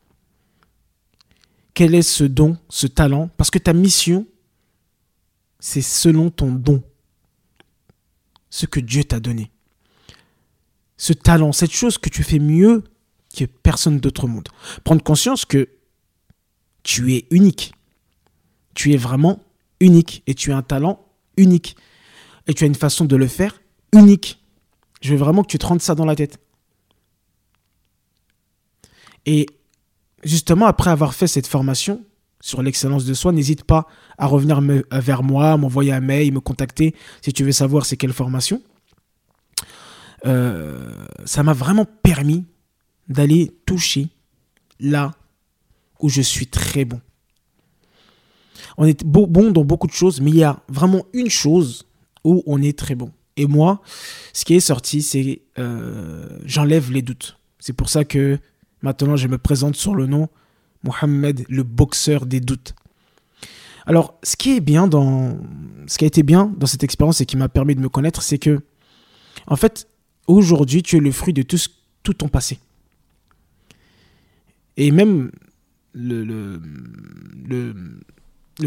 Quel 1.74 1.94
est 1.94 2.02
ce 2.02 2.24
don, 2.24 2.56
ce 2.68 2.86
talent? 2.86 3.30
Parce 3.36 3.50
que 3.50 3.58
ta 3.58 3.72
mission, 3.72 4.26
c'est 5.58 5.82
selon 5.82 6.30
ton 6.30 6.52
don, 6.52 6.82
ce 8.50 8.66
que 8.66 8.78
Dieu 8.78 9.02
t'a 9.02 9.18
donné. 9.18 9.50
Ce 10.96 11.12
talent, 11.12 11.50
cette 11.50 11.72
chose 11.72 11.98
que 11.98 12.10
tu 12.10 12.22
fais 12.22 12.38
mieux 12.38 12.84
que 13.36 13.44
personne 13.44 13.98
d'autre 13.98 14.24
au 14.24 14.28
monde. 14.28 14.48
Prendre 14.84 15.02
conscience 15.02 15.44
que 15.44 15.68
tu 16.84 17.14
es 17.14 17.26
unique. 17.30 17.72
Tu 18.74 18.92
es 18.92 18.96
vraiment 18.96 19.40
unique 19.80 20.22
et 20.26 20.34
tu 20.34 20.52
as 20.52 20.56
un 20.56 20.62
talent 20.62 21.04
unique 21.36 21.76
et 22.46 22.54
tu 22.54 22.64
as 22.64 22.66
une 22.66 22.74
façon 22.74 23.04
de 23.04 23.16
le 23.16 23.26
faire 23.26 23.60
unique. 23.92 24.42
Je 25.00 25.12
veux 25.12 25.18
vraiment 25.18 25.42
que 25.42 25.48
tu 25.48 25.58
te 25.58 25.66
rendes 25.66 25.82
ça 25.82 25.94
dans 25.94 26.04
la 26.04 26.16
tête. 26.16 26.38
Et 29.26 29.46
justement, 30.24 30.66
après 30.66 30.90
avoir 30.90 31.14
fait 31.14 31.26
cette 31.26 31.46
formation 31.46 32.04
sur 32.40 32.62
l'excellence 32.62 33.04
de 33.04 33.14
soi, 33.14 33.32
n'hésite 33.32 33.64
pas 33.64 33.86
à 34.18 34.26
revenir 34.26 34.60
vers 34.92 35.22
moi, 35.22 35.56
m'envoyer 35.56 35.92
un 35.92 36.00
mail, 36.00 36.32
me 36.32 36.40
contacter 36.40 36.94
si 37.20 37.32
tu 37.32 37.44
veux 37.44 37.52
savoir 37.52 37.86
c'est 37.86 37.96
quelle 37.96 38.12
formation. 38.12 38.60
euh, 40.26 41.04
ça 41.24 41.42
m'a 41.42 41.52
vraiment 41.52 41.84
permis 41.84 42.44
d'aller 43.08 43.52
toucher 43.66 44.08
là 44.80 45.12
où 46.00 46.08
je 46.08 46.22
suis 46.22 46.46
très 46.46 46.84
bon. 46.84 47.00
On 48.76 48.86
est 48.86 49.04
bon 49.04 49.50
dans 49.50 49.64
beaucoup 49.64 49.86
de 49.86 49.92
choses, 49.92 50.20
mais 50.20 50.30
il 50.30 50.36
y 50.36 50.44
a 50.44 50.60
vraiment 50.68 51.04
une 51.12 51.30
chose 51.30 51.86
où 52.24 52.42
on 52.46 52.60
est 52.62 52.78
très 52.78 52.94
bon. 52.94 53.10
Et 53.36 53.46
moi, 53.46 53.80
ce 54.32 54.44
qui 54.44 54.54
est 54.54 54.60
sorti, 54.60 55.02
c'est 55.02 55.42
euh, 55.58 56.38
j'enlève 56.44 56.92
les 56.92 57.02
doutes. 57.02 57.38
C'est 57.58 57.72
pour 57.72 57.88
ça 57.88 58.04
que 58.04 58.38
maintenant 58.82 59.16
je 59.16 59.28
me 59.28 59.38
présente 59.38 59.76
sur 59.76 59.94
le 59.94 60.06
nom 60.06 60.28
Mohamed, 60.84 61.44
le 61.48 61.62
boxeur 61.62 62.26
des 62.26 62.40
doutes. 62.40 62.74
Alors, 63.86 64.18
ce 64.22 64.36
qui 64.36 64.56
est 64.56 64.60
bien 64.60 64.86
dans, 64.86 65.38
ce 65.86 65.98
qui 65.98 66.04
a 66.04 66.06
été 66.06 66.22
bien 66.22 66.52
dans 66.56 66.66
cette 66.66 66.84
expérience 66.84 67.20
et 67.20 67.26
qui 67.26 67.36
m'a 67.36 67.48
permis 67.48 67.74
de 67.74 67.80
me 67.80 67.88
connaître, 67.88 68.22
c'est 68.22 68.38
que, 68.38 68.60
en 69.46 69.56
fait, 69.56 69.88
aujourd'hui, 70.26 70.82
tu 70.82 70.96
es 70.96 71.00
le 71.00 71.10
fruit 71.10 71.32
de 71.32 71.42
tout, 71.42 72.14
ton 72.14 72.28
passé. 72.28 72.58
Et 74.76 74.90
même 74.90 75.30
le, 75.92 76.24
le, 76.24 76.60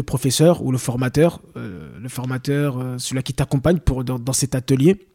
professeur 0.04 0.62
ou 0.62 0.72
le 0.72 0.78
formateur, 0.78 1.40
euh, 1.56 1.98
le 1.98 2.08
formateur, 2.08 2.78
euh, 2.78 2.98
celui 2.98 3.22
qui 3.22 3.34
t'accompagne 3.34 3.78
pour, 3.78 4.04
dans, 4.04 4.32
cet 4.32 4.54
atelier, 4.54 5.06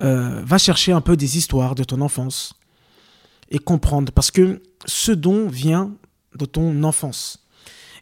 euh, 0.00 0.42
va 0.44 0.58
chercher 0.58 0.92
un 0.92 1.00
peu 1.00 1.16
des 1.16 1.36
histoires 1.36 1.74
de 1.74 1.84
ton 1.84 2.00
enfance 2.00 2.54
et 3.50 3.58
comprendre. 3.58 4.12
Parce 4.12 4.30
que 4.30 4.62
ce 4.86 5.12
don 5.12 5.48
vient 5.48 5.94
de 6.36 6.44
ton 6.44 6.82
enfance. 6.82 7.46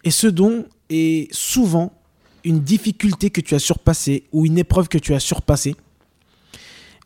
Et 0.04 0.10
ce 0.10 0.26
don 0.26 0.66
est 0.88 1.32
souvent 1.32 1.92
une 2.44 2.60
difficulté 2.60 3.30
que 3.30 3.40
tu 3.40 3.54
as 3.54 3.60
surpassée 3.60 4.24
ou 4.32 4.46
une 4.46 4.58
épreuve 4.58 4.88
que 4.88 4.98
tu 4.98 5.14
as 5.14 5.20
surpassée. 5.20 5.76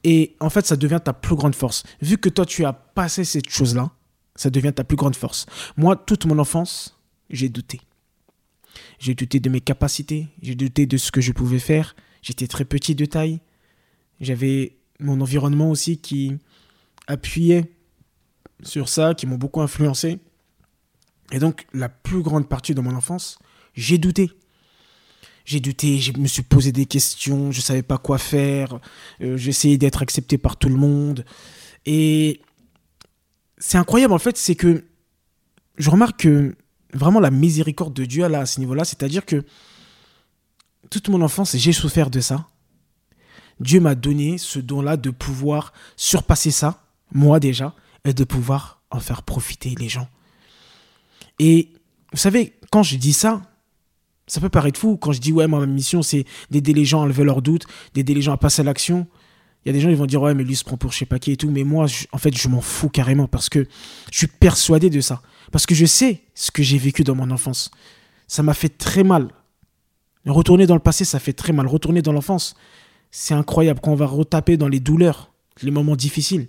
Et 0.03 0.35
en 0.41 0.51
fait, 0.51 0.65
ça 0.65 0.77
devient 0.77 1.01
ta 1.05 1.13
plus 1.13 1.35
grande 1.35 1.55
force. 1.55 1.83
Vu 2.01 2.17
que 2.17 2.29
toi, 2.29 2.47
tu 2.47 2.65
as 2.65 2.73
passé 2.73 3.25
cette 3.25 3.51
chose-là, 3.51 3.91
ça 4.35 4.51
devient 4.51 4.73
ta 4.73 4.85
plus 4.85 4.97
grande 4.97 5.17
force. 5.17 5.47
Moi, 5.77 5.97
toute 5.97 6.27
mon 6.27 6.39
enfance, 6.39 6.96
j'ai 7.31 7.49
douté. 7.49 7.81
J'ai 8.99 9.15
douté 9.15 9.41
de 9.41 9.49
mes 9.49 9.61
capacités, 9.61 10.29
j'ai 10.43 10.55
douté 10.55 10.87
de 10.87 10.97
ce 10.97 11.11
que 11.11 11.21
je 11.21 11.33
pouvais 11.33 11.59
faire. 11.59 11.97
J'étais 12.23 12.47
très 12.47 12.65
petit 12.65 12.95
de 12.95 13.05
taille. 13.05 13.41
J'avais 14.21 14.77
mon 14.99 15.21
environnement 15.21 15.71
aussi 15.71 15.99
qui 15.99 16.37
appuyait 17.07 17.71
sur 18.63 18.89
ça, 18.89 19.15
qui 19.15 19.27
m'ont 19.27 19.37
beaucoup 19.37 19.61
influencé. 19.61 20.19
Et 21.33 21.39
donc, 21.39 21.67
la 21.73 21.89
plus 21.89 22.23
grande 22.23 22.49
partie 22.49 22.75
de 22.75 22.81
mon 22.81 22.95
enfance, 22.95 23.39
j'ai 23.75 23.99
douté. 23.99 24.31
J'ai 25.45 25.61
douté, 25.61 25.99
je 25.99 26.13
me 26.19 26.27
suis 26.27 26.43
posé 26.43 26.73
des 26.73 26.87
questions, 26.87 27.53
je 27.53 27.59
ne 27.59 27.63
savais 27.63 27.83
pas 27.83 27.99
quoi 27.99 28.19
faire, 28.19 28.81
euh, 29.21 29.37
j'essayais 29.37 29.79
d'être 29.79 30.03
accepté 30.03 30.39
par 30.39 30.57
tout 30.57 30.69
le 30.69 30.75
monde. 30.75 31.25
Et 31.85 32.41
c'est 33.59 33.79
incroyable 33.79 34.13
en 34.13 34.19
fait, 34.19 34.37
c'est 34.37 34.57
que 34.57 34.85
je 35.79 35.89
remarque 35.89 36.21
que 36.21 36.57
vraiment 36.93 37.21
la 37.21 37.31
miséricorde 37.31 37.95
de 37.95 38.05
Dieu 38.05 38.25
à 38.25 38.47
ce 38.47 38.61
niveau-là, 38.61 38.85
c'est-à-dire 38.85 39.25
que 39.25 39.45
toute 40.91 41.09
mon 41.09 41.21
enfance, 41.23 41.57
j'ai 41.57 41.73
souffert 41.73 42.11
de 42.11 42.21
ça. 42.21 42.47
Dieu 43.61 43.81
m'a 43.81 43.95
donné 43.95 44.39
ce 44.39 44.59
don-là 44.59 44.97
de 44.97 45.11
pouvoir 45.11 45.73
surpasser 45.97 46.51
ça, 46.51 46.85
moi 47.13 47.41
déjà, 47.41 47.75
et 48.05 48.13
de 48.13 48.25
pouvoir 48.25 48.83
en 48.91 49.01
faire 49.01 49.23
profiter 49.23 49.75
les 49.79 49.89
gens. 49.89 50.09
Et 51.39 51.73
vous 52.13 52.19
savez, 52.19 52.55
quand 52.71 52.83
je 52.83 52.97
dis 52.97 53.13
ça, 53.13 53.43
ça 54.27 54.41
peut 54.41 54.49
paraître 54.49 54.79
fou. 54.79 54.97
Quand 54.97 55.13
je 55.13 55.21
dis, 55.21 55.33
ouais, 55.33 55.47
ma 55.47 55.65
mission, 55.67 56.03
c'est 56.03 56.25
d'aider 56.51 56.73
les 56.73 56.85
gens 56.85 57.03
à 57.03 57.07
lever 57.07 57.25
leurs 57.25 57.43
doutes, 57.43 57.67
d'aider 57.95 58.15
les 58.15 58.23
gens 58.23 58.33
à 58.33 58.37
passer 58.37 58.63
à 58.63 58.65
l'action. 58.65 59.07
Il 59.65 59.69
y 59.69 59.71
a 59.71 59.73
des 59.73 59.81
gens 59.81 59.89
qui 59.89 59.95
vont 59.95 60.07
dire, 60.07 60.23
ouais, 60.23 60.35
mais 60.35 60.45
lui 60.45 60.53
il 60.53 60.57
se 60.57 60.65
prend 60.65 60.77
pour 60.77 60.93
je 60.93 60.99
sais 60.99 61.07
pas 61.07 61.19
qui 61.19 61.33
et 61.33 61.37
tout. 61.37 61.51
Mais 61.51 61.65
moi, 61.65 61.87
en 62.13 62.19
fait, 62.19 62.37
je 62.37 62.49
m'en 62.49 62.61
fous 62.61 62.89
carrément 62.89 63.27
parce 63.27 63.49
que 63.49 63.67
je 64.13 64.19
suis 64.19 64.27
persuadé 64.27 64.91
de 64.91 65.01
ça. 65.01 65.23
Parce 65.53 65.67
que 65.67 65.75
je 65.75 65.87
sais 65.87 66.23
ce 66.35 66.51
que 66.51 66.63
j'ai 66.63 66.79
vécu 66.79 67.05
dans 67.05 67.15
mon 67.15 67.31
enfance. 67.31 67.71
Ça 68.27 68.43
m'a 68.43 68.55
fait 68.55 68.69
très 68.69 69.05
mal. 69.05 69.29
Retourner 70.27 70.67
dans 70.67 70.75
le 70.75 70.81
passé, 70.81 71.05
ça 71.05 71.21
fait 71.21 71.33
très 71.33 71.53
mal. 71.53 71.67
Retourner 71.67 72.03
dans 72.03 72.13
l'enfance, 72.13 72.57
c'est 73.11 73.35
incroyable. 73.35 73.81
Quand 73.81 73.93
on 73.93 73.97
va 73.97 74.07
retaper 74.07 74.57
dans 74.57 74.69
les 74.69 74.81
douleurs, 74.81 75.31
les 75.63 75.71
moments 75.71 75.97
difficiles, 75.97 76.49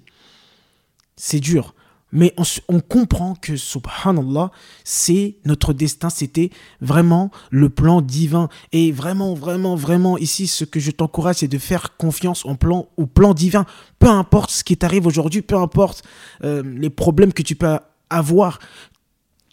c'est 1.16 1.40
dur. 1.40 1.74
Mais 2.14 2.34
on, 2.70 2.80
comprend 2.80 3.36
que, 3.36 3.58
subhanallah, 3.58 4.52
c'est 4.86 5.36
notre 5.44 5.74
destin, 5.74 6.10
c'était 6.10 6.52
vraiment 6.80 7.32
le 7.52 7.68
plan 7.68 8.02
divin. 8.02 8.48
Et 8.72 8.94
vraiment, 8.94 9.34
vraiment, 9.34 9.76
vraiment, 9.76 10.18
ici, 10.18 10.48
ce 10.48 10.64
que 10.64 10.80
je 10.80 10.92
t'encourage, 10.92 11.38
c'est 11.38 11.50
de 11.50 11.58
faire 11.58 11.98
confiance 11.98 12.46
au 12.46 12.56
plan, 12.56 12.88
au 12.96 13.08
plan 13.08 13.34
divin. 13.34 13.66
Peu 14.00 14.08
importe 14.08 14.52
ce 14.52 14.64
qui 14.64 14.78
t'arrive 14.78 15.06
aujourd'hui, 15.06 15.42
peu 15.42 15.58
importe 15.58 16.04
euh, 16.46 16.64
les 16.64 16.90
problèmes 16.90 17.34
que 17.34 17.44
tu 17.44 17.56
peux 17.56 17.78
avoir, 18.10 18.60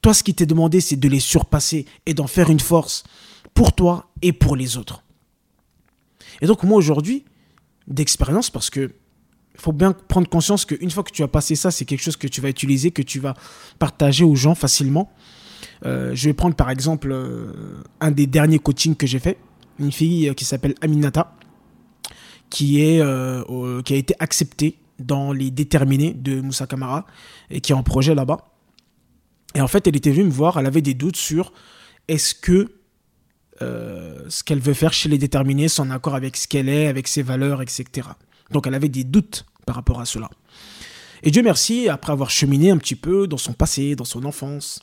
toi, 0.02 0.14
ce 0.14 0.22
qui 0.22 0.34
t'est 0.34 0.46
demandé, 0.46 0.80
c'est 0.80 0.96
de 0.96 1.08
les 1.08 1.20
surpasser 1.20 1.86
et 2.06 2.14
d'en 2.14 2.26
faire 2.26 2.50
une 2.50 2.60
force 2.60 3.04
pour 3.54 3.72
toi 3.72 4.10
et 4.22 4.32
pour 4.32 4.56
les 4.56 4.76
autres. 4.76 5.02
Et 6.40 6.46
donc, 6.46 6.62
moi, 6.62 6.76
aujourd'hui, 6.76 7.24
d'expérience, 7.86 8.50
parce 8.50 8.70
que 8.70 8.92
faut 9.56 9.72
bien 9.72 9.92
prendre 9.92 10.28
conscience 10.28 10.64
qu'une 10.64 10.90
fois 10.90 11.04
que 11.04 11.12
tu 11.12 11.22
as 11.22 11.28
passé 11.28 11.54
ça, 11.54 11.70
c'est 11.70 11.84
quelque 11.84 12.02
chose 12.02 12.16
que 12.16 12.26
tu 12.26 12.40
vas 12.40 12.48
utiliser, 12.48 12.90
que 12.90 13.02
tu 13.02 13.20
vas 13.20 13.34
partager 13.78 14.24
aux 14.24 14.34
gens 14.34 14.54
facilement. 14.54 15.12
Euh, 15.86 16.14
je 16.14 16.28
vais 16.28 16.34
prendre 16.34 16.56
par 16.56 16.70
exemple 16.70 17.10
euh, 17.12 17.82
un 18.00 18.10
des 18.10 18.26
derniers 18.26 18.58
coachings 18.58 18.96
que 18.96 19.06
j'ai 19.06 19.18
fait, 19.18 19.38
une 19.78 19.92
fille 19.92 20.28
euh, 20.28 20.34
qui 20.34 20.44
s'appelle 20.44 20.74
Aminata, 20.80 21.36
qui 22.50 22.82
a 22.82 23.44
été 23.90 24.14
acceptée 24.18 24.78
dans 24.98 25.32
les 25.32 25.50
déterminés 25.50 26.14
de 26.14 26.40
Moussa 26.40 26.66
Kamara 26.66 27.06
et 27.50 27.60
qui 27.60 27.72
est 27.72 27.74
en 27.74 27.82
projet 27.82 28.14
là-bas. 28.14 28.48
Et 29.54 29.60
en 29.60 29.68
fait, 29.68 29.86
elle 29.86 29.96
était 29.96 30.10
venue 30.10 30.24
me 30.24 30.30
voir, 30.30 30.58
elle 30.58 30.66
avait 30.66 30.82
des 30.82 30.94
doutes 30.94 31.16
sur 31.16 31.52
est-ce 32.08 32.34
que 32.34 32.72
ce 33.60 34.42
qu'elle 34.42 34.58
veut 34.58 34.74
faire 34.74 34.92
chez 34.92 35.08
les 35.08 35.16
déterminés, 35.16 35.68
en 35.78 35.90
accord 35.90 36.14
avec 36.16 36.36
ce 36.36 36.48
qu'elle 36.48 36.68
est, 36.68 36.88
avec 36.88 37.08
ses 37.08 37.22
valeurs, 37.22 37.62
etc. 37.62 38.08
Donc 38.50 38.66
elle 38.66 38.74
avait 38.74 38.88
des 38.88 39.04
doutes 39.04 39.46
par 39.64 39.76
rapport 39.76 40.00
à 40.00 40.04
cela. 40.04 40.28
Et 41.22 41.30
Dieu 41.30 41.42
merci, 41.42 41.88
après 41.88 42.12
avoir 42.12 42.30
cheminé 42.30 42.70
un 42.70 42.76
petit 42.76 42.96
peu 42.96 43.26
dans 43.26 43.38
son 43.38 43.54
passé, 43.54 43.96
dans 43.96 44.04
son 44.04 44.24
enfance, 44.24 44.80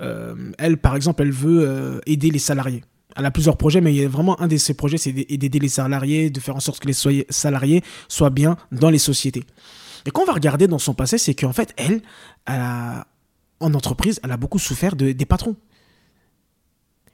euh, 0.00 0.52
elle, 0.58 0.76
par 0.78 0.96
exemple, 0.96 1.22
elle 1.22 1.32
veut 1.32 1.68
euh, 1.68 2.00
aider 2.06 2.30
les 2.30 2.40
salariés. 2.40 2.82
Elle 3.16 3.26
a 3.26 3.30
plusieurs 3.30 3.56
projets, 3.56 3.80
mais 3.80 3.92
il 3.92 4.00
y 4.00 4.04
a 4.04 4.08
vraiment 4.08 4.40
un 4.40 4.46
de 4.46 4.56
ses 4.56 4.74
projets, 4.74 4.98
c'est 4.98 5.12
d'aider 5.12 5.58
les 5.58 5.68
salariés, 5.68 6.30
de 6.30 6.40
faire 6.40 6.56
en 6.56 6.60
sorte 6.60 6.80
que 6.80 6.88
les 6.88 7.26
salariés 7.30 7.82
soient 8.08 8.30
bien 8.30 8.56
dans 8.70 8.90
les 8.90 8.98
sociétés. 8.98 9.44
Et 10.06 10.10
quand 10.10 10.22
on 10.22 10.26
va 10.26 10.34
regarder 10.34 10.68
dans 10.68 10.78
son 10.78 10.94
passé, 10.94 11.18
c'est 11.18 11.34
qu'en 11.34 11.52
fait, 11.52 11.74
elle, 11.76 12.02
en 12.46 13.74
entreprise, 13.74 14.20
elle 14.22 14.30
a 14.30 14.36
beaucoup 14.36 14.58
souffert 14.58 14.94
de, 14.94 15.12
des 15.12 15.26
patrons. 15.26 15.56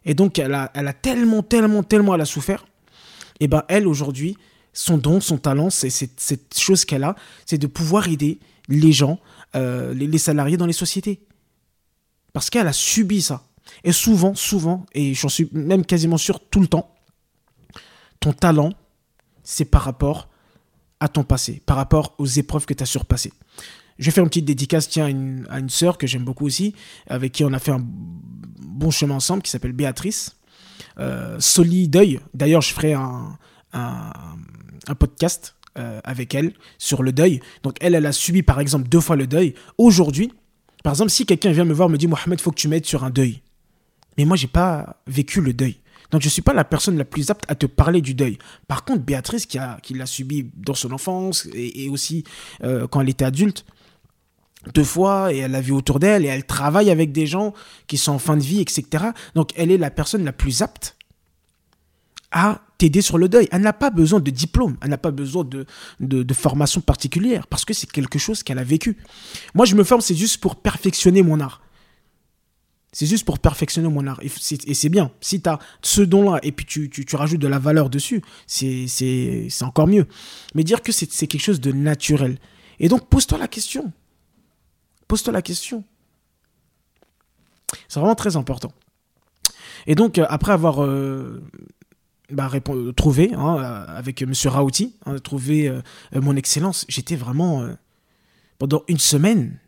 Et 0.04 0.14
donc, 0.14 0.38
elle 0.38 0.54
a, 0.54 0.70
elle 0.74 0.88
a 0.88 0.92
tellement, 0.92 1.42
tellement, 1.42 1.83
tellement, 1.83 2.14
elle 2.14 2.20
a 2.20 2.26
souffert. 2.26 2.66
Et 3.40 3.48
ben, 3.48 3.64
elle, 3.68 3.88
aujourd'hui, 3.88 4.37
son 4.72 4.98
don, 4.98 5.20
son 5.20 5.38
talent, 5.38 5.70
cette 5.70 6.59
chose 6.59 6.85
qu'elle 6.85 7.04
a, 7.04 7.14
c'est 7.46 7.59
de 7.59 7.66
pouvoir 7.66 8.09
aider 8.09 8.38
les 8.68 8.92
gens, 8.92 9.20
euh, 9.54 9.94
les, 9.94 10.18
salariés 10.18 10.57
dans 10.57 10.66
les 10.66 10.72
sociétés. 10.72 11.20
Parce 12.33 12.50
qu'elle 12.50 12.66
a 12.66 12.72
subi 12.72 13.22
ça. 13.22 13.46
Et 13.83 13.92
souvent, 13.92 14.35
souvent, 14.35 14.87
et 14.92 15.14
j'en 15.14 15.29
suis 15.29 15.48
même 15.53 15.85
quasiment 15.85 16.16
sûr 16.16 16.40
tout 16.40 16.61
le 16.61 16.66
temps, 16.66 16.94
ton 18.20 18.33
talent, 18.33 18.72
c'est 19.42 19.64
par 19.64 19.83
rapport 19.83 20.29
à 21.00 21.09
ton 21.09 21.24
passé, 21.24 21.62
par 21.66 21.77
rapport 21.77 22.14
aux 22.18 22.27
épreuves 22.27 22.66
que 22.66 22.74
tu 22.74 22.83
as 22.83 22.87
surpassées. 22.87 23.33
Je 23.98 24.07
vais 24.07 24.11
faire 24.11 24.24
une 24.24 24.31
petite 24.31 24.44
dédicace 24.44 24.88
tiens, 24.88 25.07
à 25.48 25.59
une, 25.59 25.68
sœur 25.68 25.98
que 25.98 26.07
j'aime 26.07 26.24
beaucoup 26.24 26.46
aussi, 26.46 26.74
avec 27.07 27.33
qui 27.33 27.44
on 27.44 27.53
a 27.53 27.59
fait 27.59 27.72
un 27.72 27.85
bon 27.85 28.90
chemin 28.90 29.14
ensemble, 29.16 29.42
qui 29.42 29.50
s'appelle 29.50 29.72
Béatrice. 29.72 30.37
Euh, 30.98 31.37
Soli 31.40 31.88
Deuil. 31.88 32.20
D'ailleurs, 32.35 32.62
je 32.62 32.72
ferai 32.72 32.94
un, 32.94 33.38
un, 33.72 34.94
podcast 34.98 35.57
euh, 35.79 36.00
avec 36.05 36.35
elle 36.35 36.53
sur 36.79 37.03
le 37.03 37.12
deuil. 37.12 37.40
Donc 37.62 37.77
elle, 37.81 37.94
elle 37.94 38.07
a 38.07 38.12
subi 38.12 38.42
par 38.42 38.61
exemple 38.61 38.88
deux 38.88 39.00
fois 39.00 39.16
le 39.16 39.27
deuil. 39.27 39.55
Aujourd'hui, 39.79 40.33
par 40.83 40.92
exemple, 40.92 41.11
si 41.11 41.27
quelqu'un 41.27 41.53
vient 41.53 41.64
me 41.64 41.72
voir 41.72 41.88
me 41.88 41.96
dit 41.96 42.07
Mohamed, 42.07 42.38
il 42.38 42.42
faut 42.42 42.50
que 42.50 42.61
tu 42.61 42.68
m'aides 42.68 42.87
sur 42.87 43.05
un 43.05 43.11
deuil. 43.11 43.40
Mais 44.18 44.24
moi, 44.24 44.37
j'ai 44.37 44.46
pas 44.46 45.00
vécu 45.07 45.40
le 45.40 45.53
deuil. 45.53 45.81
Donc 46.11 46.22
je 46.22 46.29
ne 46.29 46.31
suis 46.31 46.42
pas 46.42 46.53
la 46.53 46.64
personne 46.64 46.96
la 46.96 47.05
plus 47.05 47.31
apte 47.31 47.44
à 47.48 47.55
te 47.55 47.66
parler 47.66 48.00
du 48.00 48.14
deuil. 48.14 48.38
Par 48.68 48.85
contre, 48.85 49.03
Béatrice, 49.03 49.46
qui, 49.46 49.59
l'a 49.59 50.07
subi 50.07 50.50
dans 50.55 50.74
son 50.74 50.92
enfance 50.92 51.48
et, 51.53 51.88
aussi 51.88 52.24
euh, 52.62 52.87
quand 52.87 53.00
elle 53.00 53.09
était 53.09 53.24
adulte, 53.24 53.64
deux 54.72 54.85
fois, 54.85 55.33
et 55.33 55.38
elle 55.38 55.50
l'a 55.50 55.61
vu 55.61 55.72
autour 55.72 55.98
d'elle, 55.98 56.24
et 56.24 56.29
elle 56.29 56.46
travaille 56.46 56.90
avec 56.90 57.12
des 57.12 57.27
gens 57.27 57.53
qui 57.87 57.98
sont 57.98 58.12
en 58.12 58.18
fin 58.18 58.37
de 58.37 58.42
vie, 58.42 58.61
etc. 58.61 59.07
Donc 59.35 59.50
elle 59.57 59.70
est 59.70 59.79
la 59.79 59.90
personne 59.90 60.24
la 60.24 60.33
plus 60.33 60.62
apte 60.62 60.96
à 62.31 62.61
t'aider 62.79 63.00
sur 63.00 63.18
le 63.18 63.29
deuil. 63.29 63.48
Elle 63.53 63.62
n'a 63.62 63.72
pas 63.72 63.90
besoin 63.90 64.20
de 64.20 64.31
diplôme, 64.31 64.77
elle 64.83 64.90
n'a 64.90 64.98
pas 64.98 65.11
besoin 65.11 65.44
de, 65.44 65.66
de, 66.00 66.35
formation 66.35 66.81
particulière, 66.81 67.46
parce 67.46 67.64
que 67.64 67.74
c'est 67.74 67.90
quelque 67.90 68.18
chose 68.18 68.42
qu'elle 68.42 68.59
a 68.59 68.64
vécu. 68.64 68.96
Moi, 69.55 69.66
je 69.66 69.74
me 69.74 69.85
forme, 69.85 70.00
c'est 70.00 70.14
juste 70.14 70.40
pour 70.40 70.57
perfectionner 70.57 71.22
mon 71.22 71.40
art. 71.40 71.63
C'est 72.94 73.07
juste 73.07 73.24
pour 73.24 73.40
perfectionner 73.40 73.88
mon 73.88 74.07
art. 74.07 74.20
Et 74.22 74.74
c'est 74.74 74.88
bien. 74.88 75.11
Si 75.20 75.42
tu 75.42 75.48
as 75.48 75.59
ce 75.83 76.00
don-là 76.00 76.38
et 76.44 76.52
puis 76.52 76.64
tu, 76.64 77.16
rajoutes 77.16 77.40
de 77.40 77.48
la 77.48 77.59
valeur 77.59 77.90
dessus, 77.90 78.22
c'est 78.46 79.48
encore 79.62 79.88
mieux. 79.88 80.07
Mais 80.54 80.62
dire 80.62 80.80
que 80.80 80.92
c'est 80.92 81.26
quelque 81.26 81.42
chose 81.42 81.61
de 81.61 81.72
naturel. 81.72 82.38
Et 82.78 82.88
donc, 82.88 83.09
pose-toi 83.09 83.37
la 83.37 83.48
question. 83.48 83.92
Pose-toi 85.09 85.33
la 85.33 85.42
question. 85.42 85.83
C'est 87.88 87.98
vraiment 87.98 88.14
très 88.14 88.37
important. 88.37 88.72
Et 89.88 89.96
donc, 89.96 90.18
euh, 90.18 90.26
après 90.28 90.52
avoir 90.52 90.85
euh, 90.85 91.42
bah, 92.30 92.48
trouvé, 92.96 93.35
hein, 93.35 93.57
euh, 93.59 93.98
avec 93.98 94.22
M. 94.22 94.33
Raouti, 94.46 94.94
hein, 95.04 95.18
trouvé 95.18 95.72
mon 96.14 96.37
excellence, 96.37 96.87
j'étais 96.88 97.16
vraiment, 97.16 97.68
pendant 98.59 98.85
une 98.87 98.98
semaine, 98.98 99.59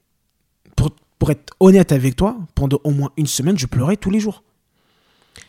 pour, 0.77 0.95
pour 1.19 1.31
être 1.31 1.55
honnête 1.61 1.93
avec 1.93 2.17
toi, 2.17 2.37
pendant 2.55 2.81
au 2.85 2.91
moins 2.91 3.11
une 3.17 3.27
semaine, 3.27 3.59
je 3.59 3.67
pleurais 3.67 3.97
tous 3.97 4.11
les 4.11 4.21
jours. 4.21 4.43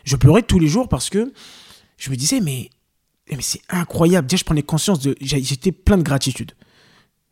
Je 0.03 0.15
pleurais 0.15 0.41
tous 0.41 0.59
les 0.59 0.67
jours 0.67 0.87
parce 0.87 1.09
que 1.09 1.31
je 1.97 2.09
me 2.09 2.15
disais, 2.15 2.39
mais, 2.39 2.69
mais 3.29 3.41
c'est 3.41 3.61
incroyable. 3.69 4.27
Déjà, 4.27 4.39
je 4.39 4.45
prenais 4.45 4.63
conscience 4.63 4.99
de. 4.99 5.15
J'étais 5.19 5.71
plein 5.71 5.97
de 5.97 6.03
gratitude. 6.03 6.53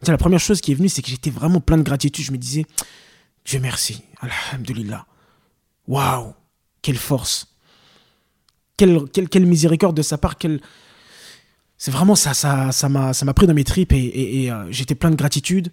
la 0.07 0.17
première 0.17 0.39
chose 0.39 0.61
qui 0.61 0.71
est 0.71 0.75
venue, 0.75 0.89
c'est 0.89 1.01
que 1.01 1.09
j'étais 1.09 1.29
vraiment 1.29 1.61
plein 1.61 1.77
de 1.77 1.83
gratitude. 1.83 2.25
Je 2.25 2.31
me 2.31 2.37
disais, 2.37 2.65
Dieu 3.45 3.59
merci, 3.59 4.03
Alhamdulillah. 4.19 5.05
Waouh, 5.87 6.33
quelle 6.81 6.97
force. 6.97 7.55
Quelle, 8.77 9.07
quelle, 9.09 9.45
miséricorde 9.45 9.95
de 9.95 10.01
sa 10.01 10.17
part. 10.17 10.35
C'est 11.77 11.91
vraiment 11.91 12.15
ça, 12.15 12.33
ça, 12.33 12.71
ça 12.71 12.89
m'a 12.89 13.33
pris 13.33 13.47
dans 13.47 13.53
mes 13.53 13.63
tripes 13.63 13.93
et, 13.93 14.51
euh, 14.51 14.69
j'étais 14.69 14.95
plein 14.95 15.11
de 15.11 15.15
gratitude. 15.15 15.71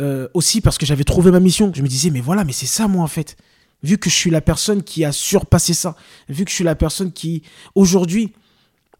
Euh, 0.00 0.28
aussi 0.34 0.60
parce 0.60 0.76
que 0.76 0.86
j'avais 0.86 1.04
trouvé 1.04 1.30
ma 1.30 1.40
mission. 1.40 1.72
Je 1.74 1.82
me 1.82 1.88
disais, 1.88 2.10
mais 2.10 2.20
voilà, 2.20 2.44
mais 2.44 2.52
c'est 2.52 2.66
ça 2.66 2.88
moi 2.88 3.02
en 3.02 3.08
fait. 3.08 3.36
Vu 3.82 3.98
que 3.98 4.08
je 4.10 4.14
suis 4.14 4.30
la 4.30 4.40
personne 4.40 4.82
qui 4.82 5.04
a 5.04 5.12
surpassé 5.12 5.74
ça, 5.74 5.94
vu 6.28 6.44
que 6.44 6.50
je 6.50 6.54
suis 6.54 6.64
la 6.64 6.74
personne 6.74 7.12
qui, 7.12 7.42
aujourd'hui, 7.74 8.32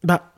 bah, 0.03 0.33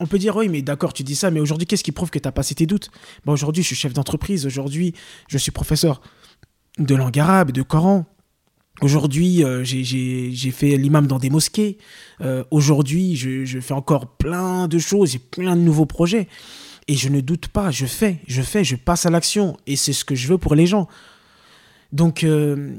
on 0.00 0.06
peut 0.06 0.18
dire, 0.18 0.34
oui, 0.34 0.48
mais 0.48 0.62
d'accord, 0.62 0.92
tu 0.92 1.02
dis 1.02 1.14
ça, 1.14 1.30
mais 1.30 1.40
aujourd'hui, 1.40 1.66
qu'est-ce 1.66 1.84
qui 1.84 1.92
prouve 1.92 2.10
que 2.10 2.18
tu 2.18 2.26
as 2.26 2.32
passé 2.32 2.54
tes 2.54 2.66
doutes? 2.66 2.90
Bah, 3.24 3.32
Aujourd'hui, 3.32 3.62
je 3.62 3.68
suis 3.68 3.76
chef 3.76 3.92
d'entreprise, 3.92 4.46
aujourd'hui, 4.46 4.94
je 5.28 5.38
suis 5.38 5.52
professeur 5.52 6.00
de 6.78 6.94
langue 6.94 7.18
arabe, 7.18 7.52
de 7.52 7.62
Coran. 7.62 8.06
Aujourd'hui, 8.80 9.44
euh, 9.44 9.62
j'ai 9.62 10.50
fait 10.50 10.76
l'imam 10.76 11.06
dans 11.06 11.18
des 11.18 11.30
mosquées. 11.30 11.76
Euh, 12.22 12.42
aujourd'hui, 12.50 13.14
je, 13.14 13.44
je, 13.44 13.60
fais 13.60 13.74
encore 13.74 14.16
plein 14.16 14.66
de 14.66 14.78
choses, 14.78 15.12
j'ai 15.12 15.18
plein 15.18 15.54
de 15.54 15.60
nouveaux 15.60 15.86
projets. 15.86 16.28
Et 16.88 16.94
je 16.94 17.08
ne 17.08 17.20
doute 17.20 17.48
pas, 17.48 17.70
je 17.70 17.86
fais, 17.86 18.18
je 18.26 18.42
fais, 18.42 18.64
je 18.64 18.76
passe 18.76 19.06
à 19.06 19.10
l'action. 19.10 19.56
Et 19.66 19.76
c'est 19.76 19.92
ce 19.92 20.04
que 20.04 20.14
je 20.14 20.28
veux 20.28 20.38
pour 20.38 20.54
les 20.54 20.66
gens. 20.66 20.88
Donc, 21.92 22.24
euh, 22.24 22.74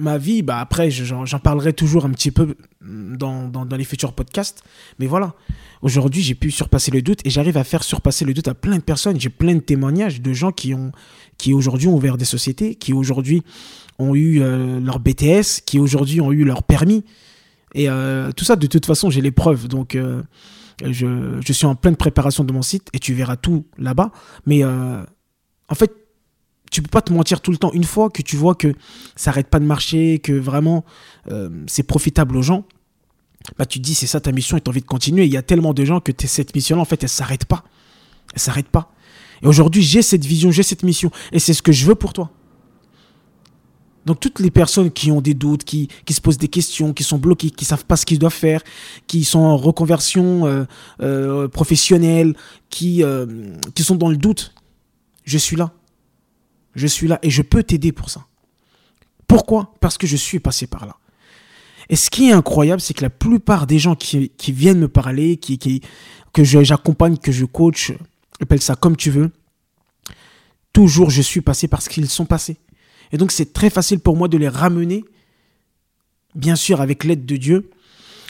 ma 0.00 0.18
vie, 0.18 0.42
bah 0.42 0.58
après, 0.58 0.90
j'en 0.90 1.38
parlerai 1.38 1.72
toujours 1.72 2.04
un 2.04 2.10
petit 2.10 2.30
peu 2.30 2.56
dans, 2.80 3.48
dans, 3.48 3.76
les 3.76 3.84
futurs 3.84 4.12
podcasts. 4.12 4.62
Mais 4.98 5.06
voilà, 5.06 5.34
aujourd'hui, 5.82 6.22
j'ai 6.22 6.34
pu 6.34 6.50
surpasser 6.50 6.90
le 6.90 7.02
doute 7.02 7.20
et 7.24 7.30
j'arrive 7.30 7.56
à 7.56 7.64
faire 7.64 7.82
surpasser 7.82 8.24
le 8.24 8.34
doute 8.34 8.48
à 8.48 8.54
plein 8.54 8.76
de 8.76 8.82
personnes. 8.82 9.20
J'ai 9.20 9.28
plein 9.28 9.54
de 9.54 9.60
témoignages 9.60 10.20
de 10.20 10.32
gens 10.32 10.52
qui, 10.52 10.72
qui 11.36 11.52
aujourd'hui 11.52 11.88
ont 11.88 11.96
ouvert 11.96 12.16
des 12.16 12.24
sociétés, 12.24 12.74
qui 12.76 12.92
aujourd'hui 12.92 13.42
ont 13.98 14.14
eu 14.14 14.40
euh, 14.40 14.80
leur 14.80 15.00
BTS, 15.00 15.62
qui 15.66 15.78
aujourd'hui 15.78 16.20
ont 16.20 16.32
eu 16.32 16.44
leur 16.44 16.62
permis. 16.62 17.04
Et 17.74 17.88
euh, 17.88 18.30
tout 18.32 18.44
ça, 18.44 18.56
de 18.56 18.66
toute 18.66 18.86
façon, 18.86 19.10
j'ai 19.10 19.20
les 19.20 19.32
preuves. 19.32 19.68
Donc, 19.68 19.96
je, 20.82 21.52
suis 21.52 21.66
en 21.66 21.74
pleine 21.74 21.96
préparation 21.96 22.44
de 22.44 22.52
mon 22.52 22.62
site 22.62 22.88
et 22.92 22.98
tu 22.98 23.14
verras 23.14 23.36
tout 23.36 23.66
là-bas. 23.78 24.10
Mais 24.46 24.64
euh, 24.64 25.02
en 25.68 25.74
fait, 25.74 25.92
tu 26.70 26.82
peux 26.82 26.88
pas 26.88 27.02
te 27.02 27.12
mentir 27.12 27.40
tout 27.40 27.52
le 27.52 27.56
temps. 27.56 27.72
Une 27.72 27.84
fois 27.84 28.10
que 28.10 28.22
tu 28.22 28.36
vois 28.36 28.54
que 28.54 28.74
ça 29.16 29.30
arrête 29.30 29.48
pas 29.48 29.60
de 29.60 29.64
marcher, 29.64 30.18
que 30.18 30.32
vraiment 30.32 30.84
euh, 31.30 31.50
c'est 31.66 31.84
profitable 31.84 32.36
aux 32.36 32.42
gens, 32.42 32.64
bah 33.58 33.66
tu 33.66 33.78
te 33.78 33.84
dis 33.84 33.94
c'est 33.94 34.06
ça 34.06 34.20
ta 34.20 34.32
mission 34.32 34.56
et 34.56 34.60
tu 34.60 34.68
as 34.68 34.70
envie 34.70 34.80
de 34.80 34.86
continuer. 34.86 35.24
Il 35.24 35.32
y 35.32 35.36
a 35.36 35.42
tellement 35.42 35.74
de 35.74 35.84
gens 35.84 36.00
que 36.00 36.12
cette 36.26 36.54
mission-là, 36.54 36.82
en 36.82 36.86
fait, 36.86 37.02
elle 37.02 37.08
s'arrête 37.08 37.44
pas. 37.44 37.64
Elle 38.32 38.40
s'arrête 38.40 38.68
pas. 38.68 38.92
Et 39.42 39.46
aujourd'hui, 39.46 39.82
j'ai 39.82 40.02
cette 40.02 40.24
vision, 40.24 40.50
j'ai 40.50 40.62
cette 40.62 40.82
mission. 40.82 41.10
Et 41.32 41.38
c'est 41.38 41.54
ce 41.54 41.62
que 41.62 41.72
je 41.72 41.86
veux 41.86 41.94
pour 41.94 42.12
toi. 42.12 42.30
Donc 44.06 44.20
toutes 44.20 44.40
les 44.40 44.50
personnes 44.50 44.90
qui 44.90 45.10
ont 45.10 45.20
des 45.20 45.34
doutes, 45.34 45.64
qui, 45.64 45.88
se 46.08 46.20
posent 46.20 46.38
des 46.38 46.48
questions, 46.48 46.92
qui 46.92 47.04
sont 47.04 47.18
bloquées, 47.18 47.50
qui 47.50 47.64
savent 47.64 47.84
pas 47.84 47.96
ce 47.96 48.04
qu'ils 48.04 48.18
doivent 48.18 48.32
faire, 48.32 48.62
qui 49.06 49.24
sont 49.24 49.38
en 49.38 49.56
reconversion 49.56 50.46
euh, 50.46 50.64
euh, 51.00 51.48
professionnelle, 51.48 52.36
qui, 52.68 53.02
euh, 53.02 53.56
qui 53.74 53.82
sont 53.82 53.96
dans 53.96 54.10
le 54.10 54.16
doute, 54.16 54.54
je 55.24 55.38
suis 55.38 55.56
là. 55.56 55.72
Je 56.74 56.86
suis 56.86 57.08
là 57.08 57.18
et 57.22 57.30
je 57.30 57.42
peux 57.42 57.62
t'aider 57.62 57.92
pour 57.92 58.10
ça. 58.10 58.26
Pourquoi? 59.26 59.74
Parce 59.80 59.96
que 59.96 60.06
je 60.06 60.16
suis 60.16 60.40
passé 60.40 60.66
par 60.66 60.86
là. 60.86 60.96
Et 61.88 61.96
ce 61.96 62.10
qui 62.10 62.28
est 62.28 62.32
incroyable, 62.32 62.80
c'est 62.80 62.94
que 62.94 63.02
la 63.02 63.10
plupart 63.10 63.66
des 63.66 63.78
gens 63.78 63.94
qui, 63.94 64.30
viennent 64.48 64.80
me 64.80 64.88
parler, 64.88 65.36
qui, 65.36 65.58
qui, 65.58 65.82
que 66.32 66.42
j'accompagne, 66.44 67.16
que 67.16 67.32
je 67.32 67.44
coach, 67.44 67.92
appelle 68.40 68.60
ça 68.60 68.74
comme 68.74 68.96
tu 68.96 69.10
veux, 69.10 69.30
toujours 70.72 71.10
je 71.10 71.22
suis 71.22 71.40
passé 71.40 71.68
parce 71.68 71.88
qu'ils 71.88 72.08
sont 72.08 72.26
passés. 72.26 72.56
Et 73.12 73.18
donc 73.18 73.32
c'est 73.32 73.52
très 73.52 73.70
facile 73.70 74.00
pour 74.00 74.16
moi 74.16 74.28
de 74.28 74.36
les 74.38 74.48
ramener, 74.48 75.04
bien 76.34 76.56
sûr 76.56 76.80
avec 76.80 77.04
l'aide 77.04 77.26
de 77.26 77.36
Dieu, 77.36 77.70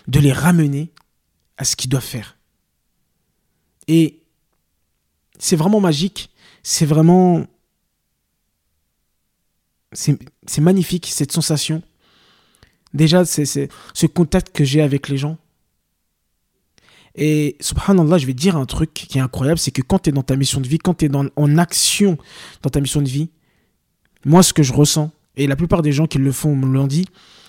de 0.08 0.20
les 0.20 0.32
ramener 0.32 0.90
à 1.56 1.64
ce 1.64 1.76
qu'ils 1.76 1.90
doivent 1.90 2.02
faire. 2.02 2.37
Et 3.88 4.20
c'est 5.38 5.56
vraiment 5.56 5.80
magique, 5.80 6.30
c'est 6.62 6.87
vraiment... 6.87 7.46
C'est 9.92 10.60
magnifique 10.60 11.06
cette 11.06 11.30
sensation. 11.30 11.80
Déjà, 12.94 13.24
c'est 13.24 13.44
ce 13.44 14.06
contact 14.06 14.54
que 14.54 14.64
j'ai 14.64 14.82
avec 14.82 15.08
les 15.08 15.16
gens. 15.16 15.38
Et 17.14 17.56
subhanallah, 17.60 18.18
je 18.18 18.26
vais 18.26 18.34
dire 18.34 18.56
un 18.56 18.66
truc 18.66 18.92
qui 18.92 19.18
est 19.18 19.20
incroyable, 19.20 19.60
c'est 19.60 19.70
que 19.70 19.82
quand 19.82 20.00
tu 20.00 20.10
es 20.10 20.12
dans 20.12 20.24
ta 20.24 20.34
mission 20.34 20.60
de 20.60 20.66
vie, 20.66 20.78
quand 20.78 20.94
tu 20.94 21.04
es 21.04 21.10
en 21.14 21.58
action 21.58 22.18
dans 22.62 22.70
ta 22.70 22.80
mission 22.80 23.02
de 23.02 23.08
vie, 23.08 23.28
moi, 24.24 24.42
ce 24.42 24.52
que 24.52 24.62
je 24.62 24.72
ressens, 24.72 25.10
et 25.37 25.46
la 25.46 25.56
plupart 25.56 25.82
des 25.82 25.92
gens 25.92 26.06
qui 26.06 26.18
le 26.18 26.32
font 26.32 26.54
me 26.54 26.66
l'ont 26.66 26.87
dit, 26.87 27.06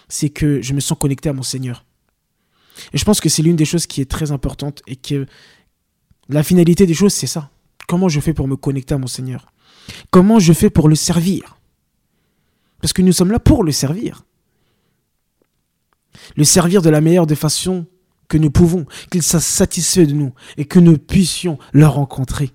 c'est 0.09 0.29
que 0.29 0.61
je 0.61 0.73
me 0.73 0.79
sens 0.79 0.97
connecté 0.97 1.29
à 1.29 1.33
mon 1.33 1.43
Seigneur. 1.43 1.85
Et 2.93 2.97
je 2.97 3.05
pense 3.05 3.21
que 3.21 3.29
c'est 3.29 3.41
l'une 3.41 3.55
des 3.55 3.65
choses 3.65 3.87
qui 3.87 4.01
est 4.01 4.09
très 4.09 4.31
importante 4.31 4.81
et 4.87 4.95
que 4.95 5.25
la 6.27 6.43
finalité 6.43 6.85
des 6.85 6.93
choses, 6.93 7.13
c'est 7.13 7.27
ça. 7.27 7.49
Comment 7.87 8.09
je 8.09 8.19
fais 8.19 8.33
pour 8.33 8.47
me 8.47 8.55
connecter 8.55 8.95
à 8.95 8.97
mon 8.97 9.07
Seigneur? 9.07 9.47
Comment 10.09 10.39
je 10.39 10.53
fais 10.53 10.69
pour 10.69 10.89
le 10.89 10.95
servir? 10.95 11.57
Parce 12.81 12.93
que 12.93 13.01
nous 13.01 13.13
sommes 13.13 13.31
là 13.31 13.39
pour 13.39 13.63
le 13.63 13.71
servir. 13.71 14.25
Le 16.35 16.43
servir 16.43 16.81
de 16.81 16.89
la 16.89 17.01
meilleure 17.01 17.27
des 17.27 17.35
façons 17.35 17.85
que 18.27 18.37
nous 18.37 18.49
pouvons, 18.49 18.85
qu'il 19.11 19.21
soit 19.21 19.39
satisfait 19.39 20.07
de 20.07 20.13
nous 20.13 20.33
et 20.57 20.65
que 20.65 20.79
nous 20.79 20.97
puissions 20.97 21.59
le 21.71 21.85
rencontrer. 21.85 22.51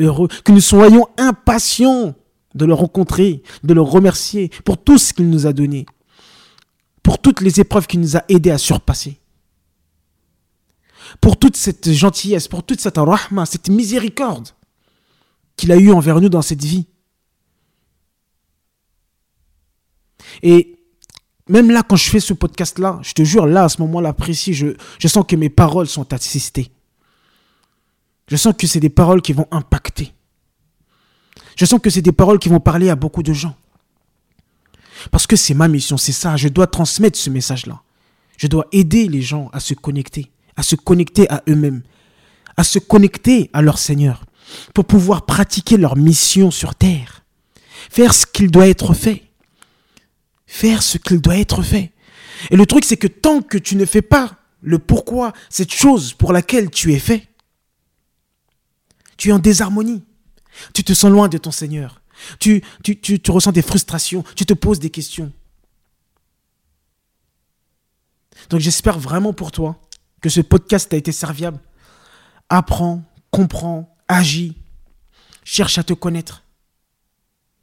Heureux, 0.00 0.28
que 0.44 0.50
nous 0.50 0.60
soyons 0.60 1.06
impatients 1.16 2.14
de 2.54 2.64
le 2.64 2.74
rencontrer, 2.74 3.42
de 3.62 3.74
le 3.74 3.80
remercier 3.80 4.50
pour 4.64 4.82
tout 4.82 4.98
ce 4.98 5.12
qu'il 5.12 5.28
nous 5.28 5.46
a 5.46 5.52
donné, 5.52 5.86
pour 7.02 7.18
toutes 7.18 7.40
les 7.40 7.60
épreuves 7.60 7.86
qu'il 7.86 8.00
nous 8.00 8.16
a 8.16 8.24
aidés 8.28 8.50
à 8.50 8.58
surpasser, 8.58 9.20
pour 11.20 11.36
toute 11.36 11.56
cette 11.56 11.92
gentillesse, 11.92 12.48
pour 12.48 12.62
toute 12.62 12.80
cette 12.80 12.96
rahma, 12.96 13.46
cette 13.46 13.68
miséricorde 13.68 14.48
qu'il 15.56 15.72
a 15.72 15.76
eue 15.76 15.92
envers 15.92 16.20
nous 16.20 16.28
dans 16.28 16.42
cette 16.42 16.64
vie. 16.64 16.86
Et 20.42 20.78
même 21.48 21.70
là, 21.70 21.82
quand 21.82 21.96
je 21.96 22.10
fais 22.10 22.20
ce 22.20 22.32
podcast-là, 22.32 22.98
je 23.02 23.12
te 23.12 23.22
jure, 23.22 23.46
là, 23.46 23.64
à 23.64 23.68
ce 23.68 23.80
moment-là 23.82 24.12
précis, 24.12 24.54
je, 24.54 24.68
je 24.98 25.08
sens 25.08 25.24
que 25.28 25.36
mes 25.36 25.50
paroles 25.50 25.86
sont 25.86 26.12
assistées. 26.12 26.70
Je 28.28 28.36
sens 28.36 28.54
que 28.56 28.66
c'est 28.66 28.80
des 28.80 28.90
paroles 28.90 29.20
qui 29.20 29.34
vont 29.34 29.46
impacter. 29.50 30.12
Je 31.56 31.64
sens 31.64 31.80
que 31.80 31.90
c'est 31.90 32.02
des 32.02 32.12
paroles 32.12 32.38
qui 32.38 32.48
vont 32.48 32.60
parler 32.60 32.90
à 32.90 32.96
beaucoup 32.96 33.22
de 33.22 33.32
gens. 33.32 33.56
Parce 35.10 35.26
que 35.26 35.36
c'est 35.36 35.54
ma 35.54 35.68
mission, 35.68 35.96
c'est 35.96 36.12
ça. 36.12 36.36
Je 36.36 36.48
dois 36.48 36.66
transmettre 36.66 37.18
ce 37.18 37.30
message-là. 37.30 37.82
Je 38.36 38.46
dois 38.46 38.66
aider 38.72 39.08
les 39.08 39.22
gens 39.22 39.50
à 39.52 39.60
se 39.60 39.74
connecter, 39.74 40.30
à 40.56 40.62
se 40.62 40.76
connecter 40.76 41.30
à 41.30 41.42
eux-mêmes, 41.48 41.82
à 42.56 42.64
se 42.64 42.78
connecter 42.78 43.50
à 43.52 43.62
leur 43.62 43.78
Seigneur, 43.78 44.24
pour 44.72 44.84
pouvoir 44.84 45.26
pratiquer 45.26 45.76
leur 45.76 45.96
mission 45.96 46.50
sur 46.50 46.74
terre. 46.74 47.24
Faire 47.90 48.14
ce 48.14 48.26
qu'il 48.26 48.50
doit 48.50 48.66
être 48.66 48.94
fait. 48.94 49.22
Faire 50.46 50.82
ce 50.82 50.98
qu'il 50.98 51.20
doit 51.20 51.36
être 51.36 51.62
fait. 51.62 51.92
Et 52.50 52.56
le 52.56 52.66
truc, 52.66 52.84
c'est 52.84 52.96
que 52.96 53.06
tant 53.06 53.42
que 53.42 53.58
tu 53.58 53.76
ne 53.76 53.84
fais 53.84 54.02
pas 54.02 54.38
le 54.60 54.78
pourquoi, 54.78 55.32
cette 55.50 55.72
chose 55.72 56.14
pour 56.14 56.32
laquelle 56.32 56.70
tu 56.70 56.92
es 56.92 56.98
fait, 56.98 57.28
tu 59.16 59.28
es 59.28 59.32
en 59.32 59.38
désharmonie. 59.38 60.02
Tu 60.72 60.84
te 60.84 60.92
sens 60.92 61.10
loin 61.10 61.28
de 61.28 61.38
ton 61.38 61.50
Seigneur. 61.50 62.00
Tu, 62.38 62.62
tu, 62.82 62.98
tu, 63.00 63.30
ressens 63.30 63.52
des 63.52 63.62
frustrations. 63.62 64.24
Tu 64.36 64.46
te 64.46 64.54
poses 64.54 64.78
des 64.78 64.90
questions. 64.90 65.32
Donc 68.50 68.60
j'espère 68.60 68.98
vraiment 68.98 69.32
pour 69.32 69.52
toi 69.52 69.80
que 70.20 70.28
ce 70.28 70.40
podcast 70.40 70.92
a 70.92 70.96
été 70.96 71.12
serviable. 71.12 71.58
Apprends, 72.48 73.02
comprends, 73.30 73.96
agis. 74.08 74.56
Cherche 75.44 75.78
à 75.78 75.82
te 75.82 75.92
connaître. 75.92 76.42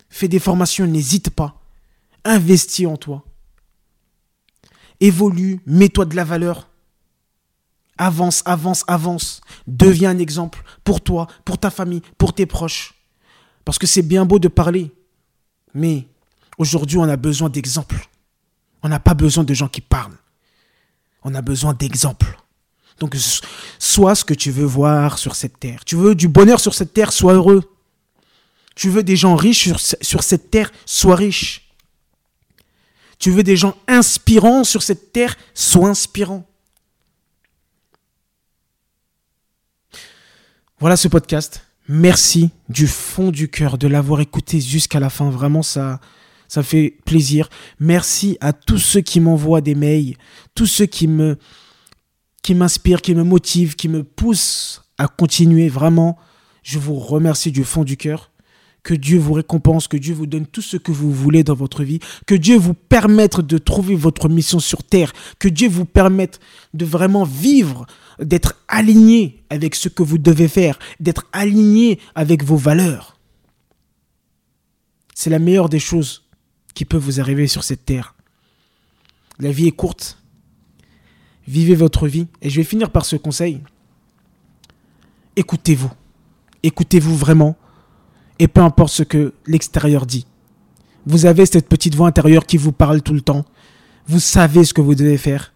Fais 0.10 0.28
des 0.28 0.40
formations, 0.40 0.86
n'hésite 0.86 1.30
pas. 1.30 1.62
Investis 2.24 2.86
en 2.86 2.98
toi. 2.98 3.24
évolue, 5.00 5.62
mets-toi 5.66 6.06
de 6.06 6.16
la 6.16 6.24
valeur. 6.24 6.71
Avance, 7.98 8.42
avance, 8.46 8.84
avance. 8.88 9.42
Deviens 9.68 10.12
un 10.12 10.20
exemple 10.20 10.64
pour 10.84 11.02
toi, 11.02 11.28
pour 11.46 11.58
ta 11.58 11.70
famille, 11.70 12.02
pour 12.18 12.34
tes 12.34 12.46
proches. 12.46 12.94
Parce 13.66 13.78
que 13.78 13.88
c'est 13.88 14.02
bien 14.02 14.26
beau 14.26 14.40
de 14.40 14.48
parler, 14.48 14.92
mais 15.74 16.08
aujourd'hui 16.58 16.98
on 16.98 17.04
a 17.04 17.18
besoin 17.18 17.50
d'exemples. 17.50 18.08
On 18.84 18.90
n'a 18.90 19.00
pas 19.00 19.14
besoin 19.14 19.44
de 19.44 19.54
gens 19.54 19.68
qui 19.68 19.82
parlent. 19.82 20.18
On 21.24 21.36
a 21.36 21.42
besoin 21.42 21.74
d'exemples. 21.74 22.38
Donc, 23.00 23.16
sois 23.80 24.16
ce 24.16 24.24
que 24.24 24.34
tu 24.34 24.52
veux 24.52 24.66
voir 24.66 25.18
sur 25.18 25.36
cette 25.36 25.60
terre. 25.60 25.84
Tu 25.86 25.96
veux 25.96 26.14
du 26.14 26.28
bonheur 26.28 26.60
sur 26.60 26.76
cette 26.76 26.94
terre, 26.94 27.12
sois 27.12 27.34
heureux. 27.34 27.64
Tu 28.76 28.90
veux 28.90 29.04
des 29.04 29.16
gens 29.16 29.36
riches 29.36 29.70
sur, 30.02 30.24
cette 30.24 30.52
terre, 30.52 30.72
sois 30.86 31.16
riche. 31.16 31.74
Tu 33.20 33.32
veux 33.32 33.44
des 33.44 33.58
gens 33.58 33.76
inspirants 33.88 34.64
sur 34.64 34.84
cette 34.84 35.12
terre, 35.14 35.36
sois 35.54 35.90
inspirant. 35.90 36.48
Voilà 40.82 40.98
ce 40.98 41.08
podcast. 41.08 41.64
Merci 41.88 42.50
du 42.68 42.88
fond 42.88 43.30
du 43.30 43.50
cœur 43.50 43.78
de 43.78 43.88
l'avoir 43.88 44.20
écouté 44.20 44.60
jusqu'à 44.60 45.00
la 45.00 45.12
fin. 45.12 45.30
Vraiment, 45.30 45.62
ça, 45.62 46.00
ça 46.48 46.64
fait 46.64 46.98
plaisir. 47.06 47.50
Merci 47.80 48.36
à 48.42 48.52
tous 48.52 48.80
ceux 48.80 49.02
qui 49.02 49.20
m'envoient 49.20 49.62
des 49.62 49.76
mails, 49.76 50.16
tous 50.56 50.66
ceux 50.66 50.88
qui 50.88 51.08
me, 51.08 51.38
qui 52.42 52.56
m'inspirent, 52.56 53.04
qui 53.04 53.14
me 53.14 53.24
motivent, 53.24 53.76
qui 53.76 53.90
me 53.90 54.04
poussent 54.04 54.82
à 54.98 55.08
continuer. 55.08 55.70
Vraiment, 55.70 56.18
je 56.64 56.80
vous 56.80 56.96
remercie 56.96 57.52
du 57.52 57.64
fond 57.64 57.84
du 57.84 57.96
cœur. 57.96 58.31
Que 58.84 58.94
Dieu 58.94 59.20
vous 59.20 59.34
récompense, 59.34 59.88
que 59.88 59.98
Dieu 59.98 60.14
vous 60.14 60.26
donne 60.26 60.48
tout 60.48 60.62
ce 60.62 60.78
que 60.78 60.92
vous 60.92 61.12
voulez 61.12 61.44
dans 61.44 61.54
votre 61.54 61.84
vie, 61.84 62.00
que 62.26 62.34
Dieu 62.34 62.58
vous 62.58 62.74
permette 62.74 63.40
de 63.40 63.58
trouver 63.58 63.96
votre 63.96 64.28
mission 64.28 64.60
sur 64.60 64.84
terre, 64.84 65.14
que 65.38 65.48
Dieu 65.48 65.70
vous 65.70 65.86
permette 65.86 66.40
de 66.74 66.86
vraiment 66.86 67.24
vivre, 67.24 67.86
d'être 68.20 68.56
aligné 68.68 69.44
avec 69.50 69.76
ce 69.76 69.90
que 69.90 70.04
vous 70.04 70.18
devez 70.18 70.48
faire, 70.48 70.80
d'être 71.00 71.28
aligné 71.32 72.00
avec 72.16 72.44
vos 72.44 72.58
valeurs. 72.58 73.20
C'est 75.14 75.30
la 75.30 75.40
meilleure 75.40 75.70
des 75.70 75.80
choses 75.80 76.24
qui 76.74 76.86
peut 76.86 76.98
vous 76.98 77.20
arriver 77.20 77.46
sur 77.48 77.64
cette 77.64 77.86
terre. 77.86 78.16
La 79.40 79.52
vie 79.52 79.68
est 79.68 79.72
courte. 79.72 80.18
Vivez 81.48 81.76
votre 81.76 82.08
vie. 82.08 82.28
Et 82.42 82.50
je 82.50 82.58
vais 82.58 82.64
finir 82.64 82.92
par 82.92 83.06
ce 83.06 83.16
conseil. 83.16 83.62
Écoutez-vous. 85.36 85.92
Écoutez-vous 86.64 87.16
vraiment 87.16 87.58
et 88.42 88.48
peu 88.48 88.62
importe 88.62 88.92
ce 88.92 89.04
que 89.04 89.36
l'extérieur 89.46 90.08
dit. 90.08 90.26
Vous 91.06 91.28
avez 91.28 91.46
cette 91.46 91.70
petite 91.70 91.94
voix 91.94 92.08
intérieure 92.08 92.48
qui 92.48 92.58
vous 92.58 92.72
parle 92.72 93.04
tout 93.04 93.14
le 93.14 93.22
temps. 93.22 93.46
Vous 94.08 94.20
savez 94.20 94.64
ce 94.64 94.74
que 94.74 94.82
vous 94.82 94.96
devez 94.96 95.20
faire. 95.20 95.54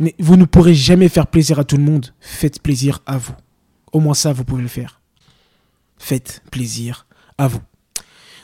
Mais 0.00 0.16
vous 0.18 0.36
ne 0.36 0.44
pourrez 0.44 0.74
jamais 0.74 1.08
faire 1.08 1.28
plaisir 1.28 1.60
à 1.60 1.64
tout 1.64 1.76
le 1.76 1.84
monde. 1.84 2.12
Faites 2.18 2.60
plaisir 2.60 3.00
à 3.06 3.16
vous. 3.16 3.34
Au 3.92 4.00
moins 4.00 4.14
ça, 4.14 4.32
vous 4.32 4.44
pouvez 4.44 4.62
le 4.62 4.68
faire. 4.68 5.00
Faites 5.98 6.42
plaisir 6.50 7.06
à 7.38 7.46
vous. 7.46 7.60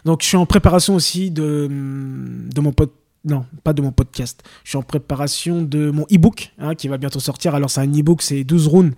Donc 0.05 0.23
je 0.23 0.29
suis 0.29 0.37
en 0.37 0.47
préparation 0.47 0.95
aussi 0.95 1.33
de, 1.33 1.67
de 1.69 2.61
mon 2.61 2.71
podcast 2.71 3.03
non, 3.27 3.45
pas 3.65 3.73
de 3.73 3.83
mon 3.83 3.91
podcast. 3.91 4.45
Je 4.63 4.69
suis 4.71 4.79
en 4.79 4.83
préparation 4.83 5.61
de 5.61 5.91
mon 5.91 6.05
e-book 6.05 6.53
hein, 6.59 6.77
qui 6.77 6.87
va 6.87 6.97
bientôt 6.97 7.19
sortir. 7.19 7.57
Alors, 7.57 7.71
c'est 7.71 7.81
un 7.81 7.93
e-book, 7.93 8.23
c'est 8.23 8.45
12 8.45 8.69
rounds 8.69 8.97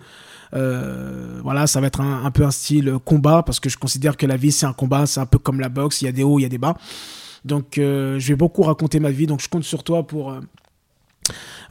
euh, 0.53 1.39
voilà, 1.43 1.67
ça 1.67 1.79
va 1.79 1.87
être 1.87 2.01
un, 2.01 2.31
peu 2.31 2.43
un 2.43 2.51
style 2.51 2.95
combat 3.05 3.43
parce 3.43 3.59
que 3.59 3.69
je 3.69 3.77
considère 3.77 4.17
que 4.17 4.25
la 4.25 4.37
vie 4.37 4.51
c'est 4.51 4.65
un 4.65 4.73
combat, 4.73 5.05
c'est 5.05 5.19
un 5.19 5.25
peu 5.25 5.37
comme 5.37 5.59
la 5.59 5.69
boxe, 5.69 6.01
il 6.01 6.05
y 6.05 6.07
a 6.07 6.11
des 6.11 6.23
hauts, 6.23 6.39
il 6.39 6.43
y 6.43 6.45
a 6.45 6.49
des 6.49 6.57
bas. 6.57 6.75
Donc 7.45 7.77
euh, 7.77 8.19
je 8.19 8.27
vais 8.29 8.35
beaucoup 8.35 8.63
raconter 8.63 8.99
ma 8.99 9.11
vie, 9.11 9.27
donc 9.27 9.41
je 9.41 9.49
compte 9.49 9.63
sur 9.63 9.83
toi 9.83 10.05
pour, 10.05 10.35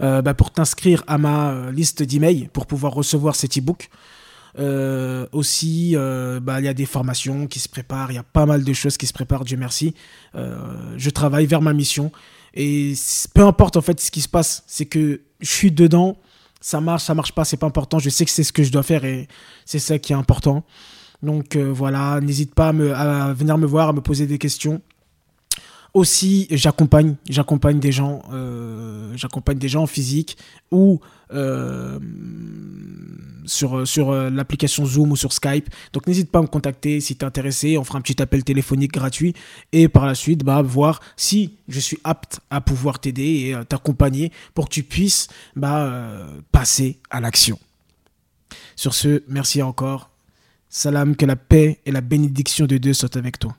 euh, 0.00 0.22
bah, 0.22 0.34
pour 0.34 0.50
t'inscrire 0.50 1.02
à 1.06 1.18
ma 1.18 1.70
liste 1.70 2.02
d'emails 2.02 2.48
pour 2.52 2.66
pouvoir 2.66 2.94
recevoir 2.94 3.34
cet 3.34 3.58
e-book. 3.58 3.90
aussi, 5.32 5.94
bah, 6.42 6.60
il 6.60 6.64
y 6.64 6.68
a 6.68 6.74
des 6.74 6.86
formations 6.86 7.46
qui 7.46 7.58
se 7.58 7.68
préparent, 7.68 8.12
il 8.12 8.14
y 8.14 8.18
a 8.18 8.24
pas 8.24 8.46
mal 8.46 8.64
de 8.64 8.72
choses 8.72 8.96
qui 8.96 9.06
se 9.06 9.12
préparent, 9.12 9.44
Dieu 9.44 9.56
merci. 9.56 9.94
je 10.34 11.10
travaille 11.10 11.46
vers 11.46 11.62
ma 11.62 11.72
mission 11.72 12.12
et 12.54 12.94
peu 13.34 13.42
importe 13.42 13.76
en 13.76 13.82
fait 13.82 14.00
ce 14.00 14.10
qui 14.10 14.20
se 14.20 14.28
passe, 14.28 14.64
c'est 14.66 14.86
que 14.86 15.20
je 15.40 15.50
suis 15.50 15.70
dedans 15.70 16.16
ça 16.60 16.80
marche, 16.80 17.04
ça 17.04 17.14
marche 17.14 17.32
pas, 17.32 17.44
c'est 17.44 17.56
pas 17.56 17.66
important. 17.66 17.98
Je 17.98 18.10
sais 18.10 18.24
que 18.24 18.30
c'est 18.30 18.44
ce 18.44 18.52
que 18.52 18.62
je 18.62 18.72
dois 18.72 18.82
faire 18.82 19.04
et 19.04 19.28
c'est 19.64 19.78
ça 19.78 19.98
qui 19.98 20.12
est 20.12 20.16
important. 20.16 20.64
Donc 21.22 21.56
euh, 21.56 21.70
voilà, 21.72 22.20
n'hésite 22.20 22.54
pas 22.54 22.68
à, 22.68 23.32
venir 23.32 23.58
me 23.58 23.66
voir, 23.66 23.88
à 23.88 23.92
me 23.92 24.00
poser 24.00 24.26
des 24.26 24.38
questions. 24.38 24.80
Aussi, 25.94 26.46
j'accompagne, 26.50 27.16
j'accompagne 27.28 27.80
des 27.80 27.92
gens, 27.92 28.22
euh, 28.32 29.12
j'accompagne 29.16 29.58
des 29.58 29.68
gens 29.68 29.82
en 29.82 29.86
physique 29.86 30.36
ou 30.70 31.00
euh, 31.32 31.98
sur, 33.46 33.86
sur 33.86 34.12
l'application 34.12 34.84
Zoom 34.84 35.12
ou 35.12 35.16
sur 35.16 35.32
Skype. 35.32 35.68
Donc 35.92 36.06
n'hésite 36.06 36.30
pas 36.30 36.40
à 36.40 36.42
me 36.42 36.46
contacter 36.46 37.00
si 37.00 37.16
tu 37.16 37.24
es 37.24 37.24
intéressé. 37.24 37.78
On 37.78 37.84
fera 37.84 37.98
un 37.98 38.02
petit 38.02 38.20
appel 38.20 38.44
téléphonique 38.44 38.92
gratuit 38.92 39.34
et 39.72 39.88
par 39.88 40.06
la 40.06 40.14
suite, 40.14 40.44
bah, 40.44 40.60
voir 40.62 41.00
si 41.16 41.54
je 41.68 41.80
suis 41.80 41.98
apte 42.04 42.40
à 42.50 42.60
pouvoir 42.60 42.98
t'aider 42.98 43.22
et 43.22 43.64
t'accompagner 43.64 44.30
pour 44.54 44.68
que 44.68 44.74
tu 44.74 44.82
puisses 44.82 45.28
bah, 45.56 46.26
passer 46.52 46.98
à 47.10 47.20
l'action. 47.20 47.58
Sur 48.76 48.94
ce, 48.94 49.22
merci 49.28 49.62
encore. 49.62 50.10
Salam, 50.70 51.16
que 51.16 51.26
la 51.26 51.36
paix 51.36 51.80
et 51.86 51.90
la 51.90 52.00
bénédiction 52.00 52.66
de 52.66 52.76
Dieu 52.76 52.92
soient 52.92 53.16
avec 53.16 53.38
toi. 53.38 53.56